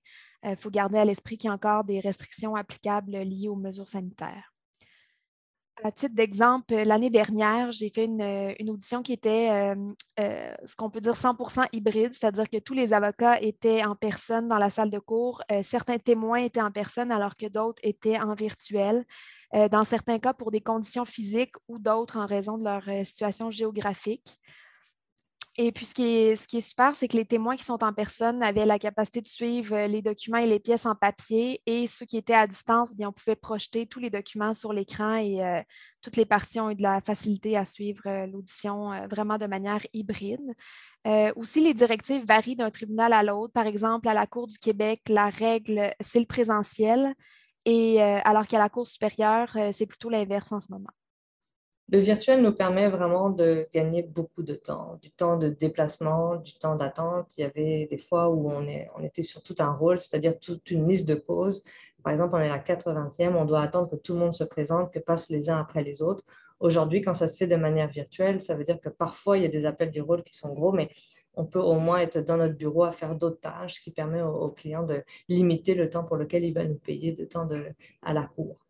Il 0.43 0.57
faut 0.57 0.71
garder 0.71 0.97
à 0.97 1.05
l'esprit 1.05 1.37
qu'il 1.37 1.49
y 1.49 1.51
a 1.51 1.53
encore 1.53 1.83
des 1.83 1.99
restrictions 1.99 2.55
applicables 2.55 3.15
liées 3.17 3.49
aux 3.49 3.55
mesures 3.55 3.87
sanitaires. 3.87 4.56
À 5.83 5.91
titre 5.91 6.15
d'exemple, 6.15 6.73
l'année 6.73 7.11
dernière, 7.11 7.71
j'ai 7.71 7.89
fait 7.89 8.05
une, 8.05 8.21
euh, 8.21 8.53
audition 8.67 9.03
qui 9.03 9.13
était 9.13 9.49
euh, 9.51 9.75
euh, 10.19 10.51
ce 10.65 10.75
qu'on 10.75 10.89
peut 10.89 10.99
dire 10.99 11.15
100% 11.15 11.67
hybride, 11.71 12.13
c'est-à-dire 12.13 12.49
que 12.49 12.57
tous 12.57 12.73
les 12.73 12.93
avocats 12.93 13.39
étaient 13.41 13.85
en 13.85 13.95
personne 13.95 14.47
dans 14.47 14.57
la 14.57 14.71
salle 14.71 14.89
de 14.89 14.97
cours. 14.97 15.41
certains 15.61 15.99
témoins 15.99 16.39
étaient 16.39 16.61
en 16.61 16.71
personne 16.71 17.11
alors 17.11 17.35
que 17.35 17.45
d'autres 17.45 17.79
étaient 17.83 18.19
en 18.19 18.33
virtuel. 18.33 19.05
dans 19.71 19.83
certains 19.83 20.19
cas, 20.19 20.33
pour 20.33 20.51
des 20.51 20.61
conditions 20.61 21.05
physiques 21.05 21.55
ou 21.67 21.77
d'autres 21.79 22.17
en 22.17 22.25
raison 22.25 22.57
de 22.57 22.63
leur 22.63 23.05
situation 23.05 23.51
géographique. 23.51 24.39
Et 25.59 25.71
puis, 25.71 25.87
ce 25.87 25.95
qui 25.95 26.03
est, 26.05 26.61
super, 26.61 26.95
c'est 26.95 27.07
que 27.07 27.17
les 27.17 27.25
témoins 27.25 27.55
qui 27.57 27.63
sont 27.63 27.83
en 27.83 27.91
personne 27.91 28.43
avaient 28.43 28.65
la 28.65 28.77
capacité 28.77 29.21
de 29.21 29.27
suivre 29.27 29.75
euh, 29.75 29.87
les 29.87 30.03
documents 30.03 30.37
et 30.37 30.45
les 30.45 30.59
pièces 30.59 30.85
en 30.85 30.93
papier. 30.93 31.63
Et 31.65 31.87
ceux 31.87 32.05
qui 32.05 32.17
étaient 32.17 32.35
à 32.35 32.45
distance, 32.45 32.95
bien, 32.95 33.09
on 33.09 33.11
pouvait 33.11 33.35
projeter 33.35 33.87
tous 33.87 33.99
les 33.99 34.11
documents 34.11 34.53
sur 34.53 34.71
l'écran 34.71 35.15
et 35.15 35.43
euh, 35.43 35.59
toutes 36.03 36.15
les 36.15 36.27
parties 36.27 36.59
ont 36.59 36.69
eu 36.69 36.75
de 36.75 36.83
la 36.83 37.01
facilité 37.01 37.57
à 37.57 37.65
suivre 37.65 38.03
euh, 38.05 38.27
l'audition 38.27 38.91
vraiment 39.09 39.39
de 39.39 39.47
manière 39.47 39.81
hybride. 39.93 40.53
aussi, 41.35 41.61
les 41.61 41.73
directives 41.73 42.23
varient 42.27 42.55
d'un 42.55 42.69
tribunal 42.69 43.11
à 43.13 43.23
l'autre. 43.23 43.53
Par 43.53 43.65
exemple, 43.65 44.07
à 44.09 44.13
la 44.13 44.27
Cour 44.27 44.47
du 44.47 44.59
Québec, 44.59 45.01
la 45.09 45.29
règle, 45.29 45.91
c'est 46.01 46.19
le 46.19 46.25
présentiel. 46.27 47.15
Et 47.65 48.01
alors 48.01 48.47
qu'à 48.47 48.59
la 48.59 48.69
Cour 48.69 48.87
supérieure, 48.87 49.57
c'est 49.71 49.85
plutôt 49.87 50.09
l'inverse 50.09 50.51
en 50.51 50.59
ce 50.59 50.71
moment. 50.71 50.89
Le 51.89 51.99
virtuel 51.99 52.41
nous 52.41 52.51
permet 52.51 52.89
vraiment 52.89 53.29
de 53.29 53.65
gagner 53.73 54.03
beaucoup 54.03 54.43
de 54.43 54.55
temps, 54.55 54.99
du 55.01 55.09
temps 55.09 55.37
de 55.37 55.47
déplacement, 55.47 56.35
du 56.35 56.53
temps 56.57 56.75
d'attente. 56.75 57.37
Il 57.37 57.41
y 57.41 57.43
avait 57.45 57.87
des 57.89 57.97
fois 57.97 58.29
où 58.29 58.51
on, 58.51 58.67
était 59.03 59.21
sur 59.21 59.41
tout 59.41 59.55
un 59.59 59.71
rôle, 59.71 59.97
c'est-à-dire 59.97 60.37
toute 60.37 60.69
une 60.69 60.85
liste 60.85 61.07
de 61.07 61.15
causes. 61.15 61.63
Par 62.03 62.11
exemple, 62.11 62.35
on 62.35 62.39
est 62.39 62.49
à 62.49 62.57
la 62.57 62.59
80e, 62.59 63.35
on 63.35 63.45
doit 63.45 63.61
attendre 63.61 63.89
que 63.89 63.95
tout 63.95 64.13
le 64.13 64.19
monde 64.19 64.33
se 64.33 64.43
présente, 64.43 64.91
que 64.91 64.99
passent 64.99 65.29
les 65.29 65.49
uns 65.49 65.59
après 65.59 65.81
les 65.81 66.01
autres. 66.01 66.25
Aujourd'hui, 66.59 67.01
quand 67.01 67.13
ça 67.13 67.25
se 67.25 67.37
fait 67.37 67.47
de 67.47 67.55
manière 67.55 67.87
virtuelle, 67.87 68.41
ça 68.41 68.55
veut 68.55 68.65
dire 68.65 68.81
que 68.81 68.89
parfois, 68.89 69.37
il 69.37 69.43
y 69.43 69.45
a 69.45 69.49
des 69.49 69.65
appels 69.65 69.91
du 69.91 70.01
rôle 70.01 70.23
qui 70.23 70.35
sont 70.35 70.53
gros, 70.53 70.73
mais 70.73 70.89
on 71.35 71.45
peut 71.45 71.59
au 71.59 71.75
moins 71.79 71.99
être 71.99 72.19
dans 72.19 72.35
notre 72.35 72.55
bureau 72.55 72.83
à 72.83 72.91
faire 72.91 73.15
d'autres 73.15 73.39
tâches, 73.39 73.81
qui 73.81 73.91
permet 73.91 74.21
au, 74.21 74.49
client 74.49 74.83
de 74.83 75.03
limiter 75.29 75.73
le 75.73 75.89
temps 75.89 76.03
pour 76.03 76.17
lequel 76.17 76.43
il 76.43 76.53
va 76.53 76.65
nous 76.65 76.79
payer 76.79 77.13
de 77.13 77.23
temps 77.23 77.47
à 78.01 78.13
la 78.13 78.25
cour 78.25 78.66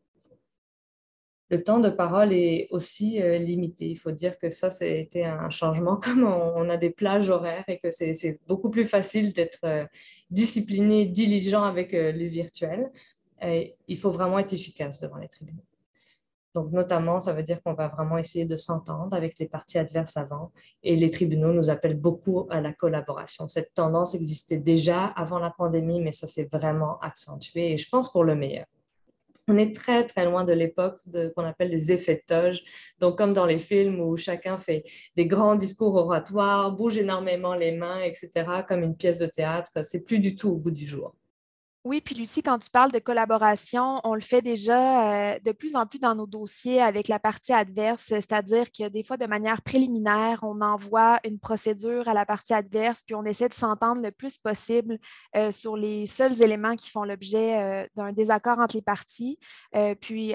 le 1.49 1.63
temps 1.63 1.79
de 1.79 1.89
parole 1.89 2.33
est 2.33 2.67
aussi 2.71 3.21
euh, 3.21 3.37
limité. 3.37 3.87
Il 3.87 3.97
faut 3.97 4.11
dire 4.11 4.37
que 4.37 4.49
ça, 4.49 4.69
c'était 4.69 5.23
un 5.23 5.49
changement, 5.49 5.95
comme 6.03 6.23
on, 6.23 6.69
a 6.69 6.77
des 6.77 6.89
plages 6.89 7.29
horaires 7.29 7.63
et 7.67 7.77
que 7.77 7.89
c'est 7.91 8.39
beaucoup 8.47 8.69
plus 8.69 8.85
facile 8.85 9.33
d'être 9.33 9.59
euh, 9.63 9.85
discipliné, 10.29 11.05
diligent 11.05 11.63
avec 11.63 11.93
euh, 11.93 12.11
le 12.11 12.25
virtuel. 12.25 12.91
il 13.41 13.97
faut 13.97 14.11
vraiment 14.11 14.39
être 14.39 14.53
efficace 14.53 14.99
devant 15.01 15.17
les 15.17 15.27
tribunaux. 15.27 15.63
Donc, 16.55 16.71
notamment, 16.71 17.19
ça 17.19 17.33
veut 17.33 17.43
dire 17.43 17.61
qu'on 17.61 17.75
va 17.75 17.87
vraiment 17.87 18.17
essayer 18.17 18.45
de 18.45 18.55
s'entendre 18.55 19.15
avec 19.15 19.37
les 19.37 19.47
parties 19.47 19.77
adverses 19.77 20.17
avant. 20.17 20.51
Et 20.81 20.95
les 20.95 21.11
tribunaux 21.11 21.53
nous 21.53 21.69
appellent 21.69 21.99
beaucoup 21.99 22.47
à 22.49 22.61
la 22.61 22.73
collaboration. 22.73 23.47
Cette 23.47 23.75
tendance 23.75 24.15
existait 24.15 24.57
déjà 24.57 25.05
avant 25.05 25.37
la 25.37 25.51
pandémie, 25.51 26.01
mais 26.01 26.11
ça 26.11 26.25
s'est 26.25 26.49
vraiment 26.51 26.99
accentué 27.01 27.73
et 27.73 27.77
je 27.77 27.87
pense 27.87 28.11
pour 28.11 28.23
le 28.23 28.33
meilleur 28.33 28.65
on 29.47 29.57
est 29.57 29.73
très, 29.73 30.05
très 30.05 30.25
loin 30.25 30.43
de 30.43 30.53
l'époque 30.53 30.99
qu'on 31.35 31.43
appelle 31.43 31.69
les 31.69 31.91
effets 31.91 32.15
de 32.15 32.35
toge. 32.35 32.63
Donc, 32.99 33.17
comme 33.17 33.33
dans 33.33 33.45
les 33.45 33.59
films 33.59 33.99
où 34.01 34.17
chacun 34.17 34.57
fait 34.57 34.83
des 35.15 35.25
grands 35.25 35.55
discours 35.55 35.95
oratoires, 35.95 36.71
bouge 36.71 36.97
énormément 36.97 37.55
les 37.55 37.71
mains, 37.71 38.01
etc., 38.01 38.29
comme 38.67 38.83
une 38.83 38.95
pièce 38.95 39.19
de 39.19 39.25
théâtre, 39.25 39.71
c'est 39.83 40.03
plus 40.03 40.19
du 40.19 40.35
tout 40.35 40.49
au 40.49 40.55
bout 40.57 40.71
du 40.71 40.85
jour. 40.85 41.15
Oui, 41.87 42.01
puis 42.01 42.15
Lucie, 42.15 42.43
quand 42.43 42.59
tu 42.59 42.69
parles 42.69 42.91
de 42.91 42.99
collaboration, 42.99 44.01
on 44.03 44.13
le 44.13 44.19
fait 44.19 44.41
déjà 44.41 45.35
euh, 45.35 45.39
de 45.39 45.53
plus 45.53 45.77
en 45.77 45.85
plus 45.85 45.99
dans 45.99 46.15
nos 46.15 46.27
dossiers 46.27 46.81
avec 46.81 47.07
la 47.07 47.17
partie 47.17 47.53
adverse, 47.53 48.03
c'est-à-dire 48.03 48.65
que 48.77 48.89
des 48.89 49.05
fois, 49.05 49.15
de 49.15 49.25
manière 49.25 49.61
préliminaire, 49.61 50.39
on 50.41 50.59
envoie 50.59 51.21
une 51.23 51.39
procédure 51.39 52.09
à 52.09 52.13
la 52.13 52.25
partie 52.25 52.53
adverse, 52.53 53.03
puis 53.05 53.15
on 53.15 53.23
essaie 53.23 53.47
de 53.47 53.53
s'entendre 53.53 54.01
le 54.01 54.11
plus 54.11 54.37
possible 54.37 54.99
euh, 55.37 55.53
sur 55.53 55.77
les 55.77 56.07
seuls 56.07 56.41
éléments 56.41 56.75
qui 56.75 56.89
font 56.89 57.05
l'objet 57.05 57.57
euh, 57.63 57.87
d'un 57.95 58.11
désaccord 58.11 58.59
entre 58.59 58.75
les 58.75 58.81
parties. 58.81 59.39
puis 60.01 60.33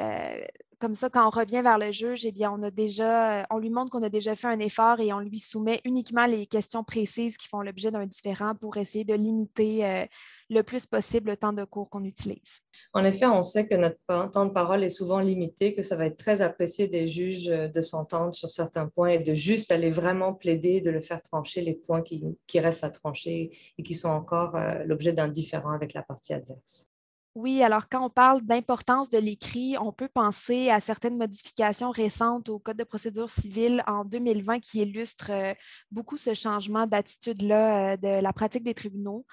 comme 0.82 0.96
ça, 0.96 1.08
quand 1.08 1.24
on 1.24 1.30
revient 1.30 1.62
vers 1.62 1.78
le 1.78 1.92
juge, 1.92 2.26
eh 2.26 2.32
bien, 2.32 2.52
on 2.52 2.60
a 2.64 2.72
déjà, 2.72 3.46
on 3.50 3.58
lui 3.58 3.70
montre 3.70 3.92
qu'on 3.92 4.02
a 4.02 4.08
déjà 4.08 4.34
fait 4.34 4.48
un 4.48 4.58
effort 4.58 4.98
et 4.98 5.12
on 5.12 5.20
lui 5.20 5.38
soumet 5.38 5.80
uniquement 5.84 6.26
les 6.26 6.46
questions 6.46 6.82
précises 6.82 7.36
qui 7.36 7.46
font 7.46 7.60
l'objet 7.60 7.92
d'un 7.92 8.04
différent 8.04 8.56
pour 8.56 8.76
essayer 8.76 9.04
de 9.04 9.14
limiter 9.14 10.08
le 10.52 10.62
plus 10.62 10.86
possible 10.86 11.30
le 11.30 11.36
temps 11.36 11.52
de 11.52 11.64
cours 11.64 11.88
qu'on 11.88 12.04
utilise. 12.04 12.60
En 12.92 13.04
effet, 13.04 13.26
on 13.26 13.42
sait 13.42 13.66
que 13.66 13.74
notre 13.74 14.30
temps 14.30 14.46
de 14.46 14.50
parole 14.50 14.84
est 14.84 14.90
souvent 14.90 15.20
limité, 15.20 15.74
que 15.74 15.82
ça 15.82 15.96
va 15.96 16.06
être 16.06 16.16
très 16.16 16.42
apprécié 16.42 16.88
des 16.88 17.06
juges 17.06 17.48
euh, 17.48 17.68
de 17.68 17.80
s'entendre 17.80 18.34
sur 18.34 18.50
certains 18.50 18.88
points 18.88 19.08
et 19.08 19.18
de 19.18 19.34
juste 19.34 19.72
aller 19.72 19.90
vraiment 19.90 20.34
plaider, 20.34 20.80
de 20.80 20.90
le 20.90 21.00
faire 21.00 21.22
trancher 21.22 21.60
les 21.62 21.74
points 21.74 22.02
qui, 22.02 22.22
restent 22.60 22.84
à 22.84 22.90
trancher 22.90 23.50
et 23.78 23.82
qui 23.82 23.94
sont 23.94 24.10
encore 24.10 24.56
euh, 24.56 24.84
l'objet 24.84 25.12
d'un 25.12 25.28
différent 25.28 25.72
avec 25.72 25.94
la 25.94 26.02
partie 26.02 26.34
adverse. 26.34 26.91
Oui, 27.34 27.62
alors 27.62 27.88
quand 27.88 28.04
on 28.04 28.10
parle 28.10 28.42
d'importance 28.42 29.08
de 29.08 29.16
l'écrit, 29.16 29.76
on 29.80 29.90
peut 29.90 30.08
penser 30.08 30.68
à 30.68 30.80
certaines 30.80 31.16
modifications 31.16 31.90
récentes 31.90 32.50
au 32.50 32.58
Code 32.58 32.76
de 32.76 32.84
procédure 32.84 33.30
civile 33.30 33.82
en 33.86 34.04
2020 34.04 34.60
qui 34.60 34.82
illustrent 34.82 35.30
euh, 35.32 35.54
beaucoup 35.90 36.18
ce 36.18 36.34
changement 36.34 36.86
d'attitude-là 36.86 37.96
de 37.96 38.20
la 38.20 38.32
pratique 38.34 38.64
des 38.64 38.74
tribunaux. 38.74 39.24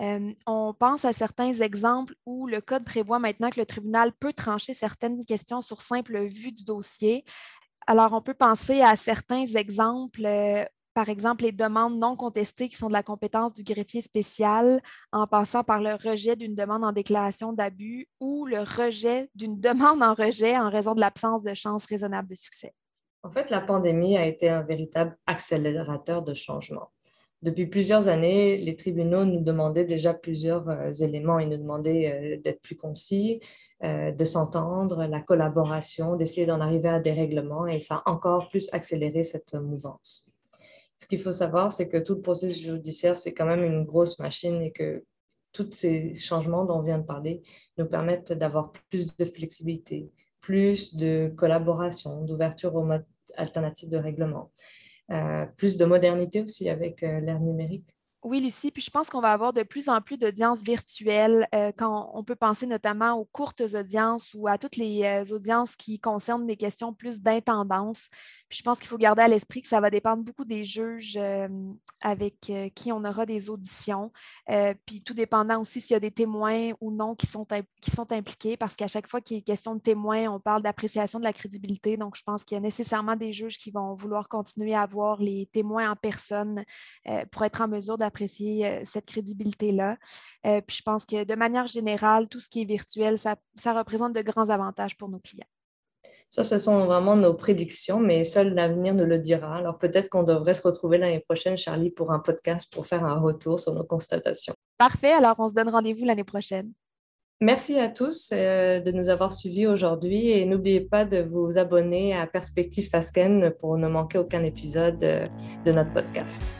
Euh, 0.00 0.32
on 0.46 0.72
pense 0.72 1.04
à 1.04 1.12
certains 1.12 1.52
exemples 1.54 2.14
où 2.26 2.46
le 2.46 2.60
Code 2.60 2.84
prévoit 2.84 3.18
maintenant 3.18 3.50
que 3.50 3.58
le 3.58 3.66
tribunal 3.66 4.12
peut 4.12 4.32
trancher 4.32 4.72
certaines 4.72 5.24
questions 5.24 5.60
sur 5.60 5.82
simple 5.82 6.26
vue 6.26 6.52
du 6.52 6.64
dossier. 6.64 7.24
Alors, 7.88 8.12
on 8.12 8.20
peut 8.20 8.34
penser 8.34 8.82
à 8.82 8.94
certains 8.94 9.46
exemples 9.46 10.26
euh, 10.26 10.64
par 10.98 11.10
exemple, 11.10 11.44
les 11.44 11.52
demandes 11.52 11.96
non 11.96 12.16
contestées 12.16 12.68
qui 12.68 12.74
sont 12.74 12.88
de 12.88 12.92
la 12.92 13.04
compétence 13.04 13.54
du 13.54 13.62
greffier 13.62 14.00
spécial, 14.00 14.82
en 15.12 15.28
passant 15.28 15.62
par 15.62 15.80
le 15.80 15.94
rejet 15.94 16.34
d'une 16.34 16.56
demande 16.56 16.82
en 16.82 16.90
déclaration 16.90 17.52
d'abus 17.52 18.08
ou 18.18 18.46
le 18.46 18.58
rejet 18.58 19.30
d'une 19.36 19.60
demande 19.68 20.02
en 20.02 20.14
rejet 20.14 20.58
en 20.58 20.68
raison 20.68 20.96
de 20.96 21.00
l'absence 21.00 21.44
de 21.44 21.54
chance 21.54 21.86
raisonnable 21.86 22.30
de 22.30 22.34
succès. 22.34 22.74
En 23.22 23.30
fait, 23.30 23.48
la 23.50 23.60
pandémie 23.60 24.16
a 24.16 24.26
été 24.26 24.48
un 24.48 24.62
véritable 24.62 25.16
accélérateur 25.28 26.22
de 26.22 26.34
changement. 26.34 26.90
Depuis 27.42 27.66
plusieurs 27.66 28.08
années, 28.08 28.58
les 28.58 28.74
tribunaux 28.74 29.24
nous 29.24 29.40
demandaient 29.40 29.84
déjà 29.84 30.14
plusieurs 30.14 30.68
euh, 30.68 30.90
éléments. 30.90 31.38
Ils 31.38 31.48
nous 31.48 31.58
demandaient 31.58 32.10
euh, 32.10 32.42
d'être 32.42 32.60
plus 32.60 32.76
concis, 32.76 33.38
euh, 33.84 34.10
de 34.10 34.24
s'entendre, 34.24 35.04
la 35.04 35.20
collaboration, 35.20 36.16
d'essayer 36.16 36.44
d'en 36.44 36.60
arriver 36.60 36.88
à 36.88 36.98
des 36.98 37.12
règlements 37.12 37.68
et 37.68 37.78
ça 37.78 38.02
a 38.04 38.10
encore 38.10 38.48
plus 38.48 38.68
accéléré 38.72 39.22
cette 39.22 39.54
mouvance. 39.54 40.32
Ce 40.98 41.06
qu'il 41.06 41.20
faut 41.20 41.32
savoir, 41.32 41.72
c'est 41.72 41.88
que 41.88 41.96
tout 41.96 42.16
le 42.16 42.20
processus 42.20 42.62
judiciaire, 42.62 43.16
c'est 43.16 43.32
quand 43.32 43.46
même 43.46 43.64
une 43.64 43.84
grosse 43.84 44.18
machine 44.18 44.60
et 44.60 44.72
que 44.72 45.04
tous 45.52 45.70
ces 45.72 46.14
changements 46.14 46.64
dont 46.64 46.80
on 46.80 46.82
vient 46.82 46.98
de 46.98 47.04
parler 47.04 47.42
nous 47.78 47.86
permettent 47.86 48.32
d'avoir 48.32 48.72
plus 48.90 49.06
de 49.06 49.24
flexibilité, 49.24 50.10
plus 50.40 50.96
de 50.96 51.32
collaboration, 51.36 52.24
d'ouverture 52.24 52.74
aux 52.74 52.84
modes 52.84 53.06
alternatifs 53.36 53.88
de 53.88 53.96
règlement. 53.96 54.50
Euh, 55.10 55.46
plus 55.56 55.76
de 55.78 55.84
modernité 55.84 56.42
aussi 56.42 56.68
avec 56.68 57.02
euh, 57.02 57.20
l'ère 57.20 57.40
numérique. 57.40 57.97
Oui, 58.24 58.40
Lucie, 58.40 58.72
puis 58.72 58.82
je 58.82 58.90
pense 58.90 59.08
qu'on 59.08 59.20
va 59.20 59.30
avoir 59.30 59.52
de 59.52 59.62
plus 59.62 59.88
en 59.88 60.00
plus 60.00 60.18
d'audiences 60.18 60.60
virtuelles 60.62 61.46
euh, 61.54 61.70
quand 61.76 62.10
on 62.14 62.24
peut 62.24 62.34
penser 62.34 62.66
notamment 62.66 63.12
aux 63.12 63.24
courtes 63.24 63.60
audiences 63.60 64.34
ou 64.34 64.48
à 64.48 64.58
toutes 64.58 64.74
les 64.74 65.04
euh, 65.04 65.32
audiences 65.32 65.76
qui 65.76 66.00
concernent 66.00 66.44
des 66.44 66.56
questions 66.56 66.92
plus 66.92 67.20
d'intendance. 67.20 68.08
Puis 68.48 68.58
je 68.58 68.64
pense 68.64 68.80
qu'il 68.80 68.88
faut 68.88 68.98
garder 68.98 69.22
à 69.22 69.28
l'esprit 69.28 69.62
que 69.62 69.68
ça 69.68 69.80
va 69.80 69.88
dépendre 69.88 70.24
beaucoup 70.24 70.44
des 70.44 70.64
juges 70.64 71.16
euh, 71.16 71.48
avec 72.00 72.50
qui 72.74 72.92
on 72.92 73.04
aura 73.04 73.26
des 73.26 73.50
auditions. 73.50 74.12
puis 74.86 75.02
tout 75.02 75.14
dépendant 75.14 75.60
aussi 75.60 75.80
s'il 75.80 75.94
y 75.94 75.96
a 75.96 76.00
des 76.00 76.10
témoins 76.10 76.70
ou 76.80 76.90
non 76.92 77.14
qui 77.14 77.26
sont, 77.26 77.46
qui 77.82 77.90
sont 77.90 78.10
impliqués, 78.12 78.56
parce 78.56 78.74
qu'à 78.76 78.88
chaque 78.88 79.08
fois 79.08 79.20
qu'il 79.20 79.36
est 79.36 79.42
question 79.42 79.74
de 79.74 79.80
témoins, 79.80 80.28
on 80.28 80.40
parle 80.40 80.62
d'appréciation 80.62 81.18
de 81.18 81.24
la 81.24 81.32
crédibilité. 81.32 81.96
Donc 81.96 82.16
je 82.16 82.22
pense 82.22 82.44
qu'il 82.44 82.54
y 82.54 82.58
a 82.58 82.60
nécessairement 82.60 83.16
des 83.16 83.32
juges 83.32 83.58
qui 83.58 83.70
vont 83.70 83.94
vouloir 83.94 84.28
continuer 84.28 84.74
à 84.74 84.82
avoir 84.82 85.20
les 85.20 85.48
témoins 85.52 85.90
en 85.90 85.96
personne 85.96 86.64
pour 87.30 87.44
être 87.44 87.60
en 87.60 87.68
mesure 87.68 87.98
apprécier 87.98 88.07
euh, 88.64 88.80
cette 88.84 89.06
crédibilité-là. 89.06 89.96
Euh, 90.46 90.60
puis 90.66 90.76
je 90.76 90.82
pense 90.82 91.04
que 91.04 91.24
de 91.24 91.34
manière 91.34 91.66
générale, 91.66 92.28
tout 92.28 92.40
ce 92.40 92.48
qui 92.48 92.62
est 92.62 92.64
virtuel, 92.64 93.18
ça, 93.18 93.36
représente 93.66 94.12
de 94.12 94.22
grands 94.22 94.50
avantages 94.50 94.96
pour 94.96 95.08
nos 95.08 95.18
clients. 95.18 95.46
Ça, 96.30 96.42
ce 96.42 96.58
sont 96.58 96.86
vraiment 96.86 97.16
nos 97.16 97.34
prédictions, 97.34 98.00
mais 98.00 98.24
seul 98.24 98.54
l'avenir 98.54 98.94
nous 98.94 99.04
le 99.04 99.18
dira. 99.18 99.56
Alors 99.56 99.78
peut-être 99.78 100.08
qu'on 100.08 100.22
devrait 100.22 100.54
se 100.54 100.62
retrouver 100.62 100.98
l'année 100.98 101.20
prochaine, 101.20 101.56
Charlie, 101.56 101.90
pour 101.90 102.12
un 102.12 102.18
podcast 102.18 102.72
pour 102.72 102.86
faire 102.86 103.04
un 103.04 103.18
retour 103.18 103.58
sur 103.58 103.72
nos 103.72 103.84
constatations. 103.84 104.54
Parfait, 104.78 105.12
alors 105.12 105.34
on 105.38 105.48
se 105.48 105.54
donne 105.54 105.68
rendez-vous 105.68 106.04
l'année 106.04 106.24
prochaine. 106.24 106.72
Merci 107.40 107.78
à 107.78 107.88
tous 107.88 108.30
euh, 108.32 108.80
de 108.80 108.90
nous 108.90 109.08
avoir 109.08 109.32
suivis 109.32 109.68
aujourd'hui 109.68 110.30
et 110.30 110.44
n'oubliez 110.44 110.80
pas 110.80 111.04
de 111.04 111.18
vous 111.18 111.56
abonner 111.56 112.16
à 112.16 112.26
Perspective 112.26 112.88
Fasken 112.88 113.52
pour 113.60 113.78
ne 113.78 113.86
manquer 113.86 114.18
aucun 114.18 114.42
épisode 114.42 114.98
de 114.98 115.72
notre 115.72 115.92
podcast. 115.92 116.52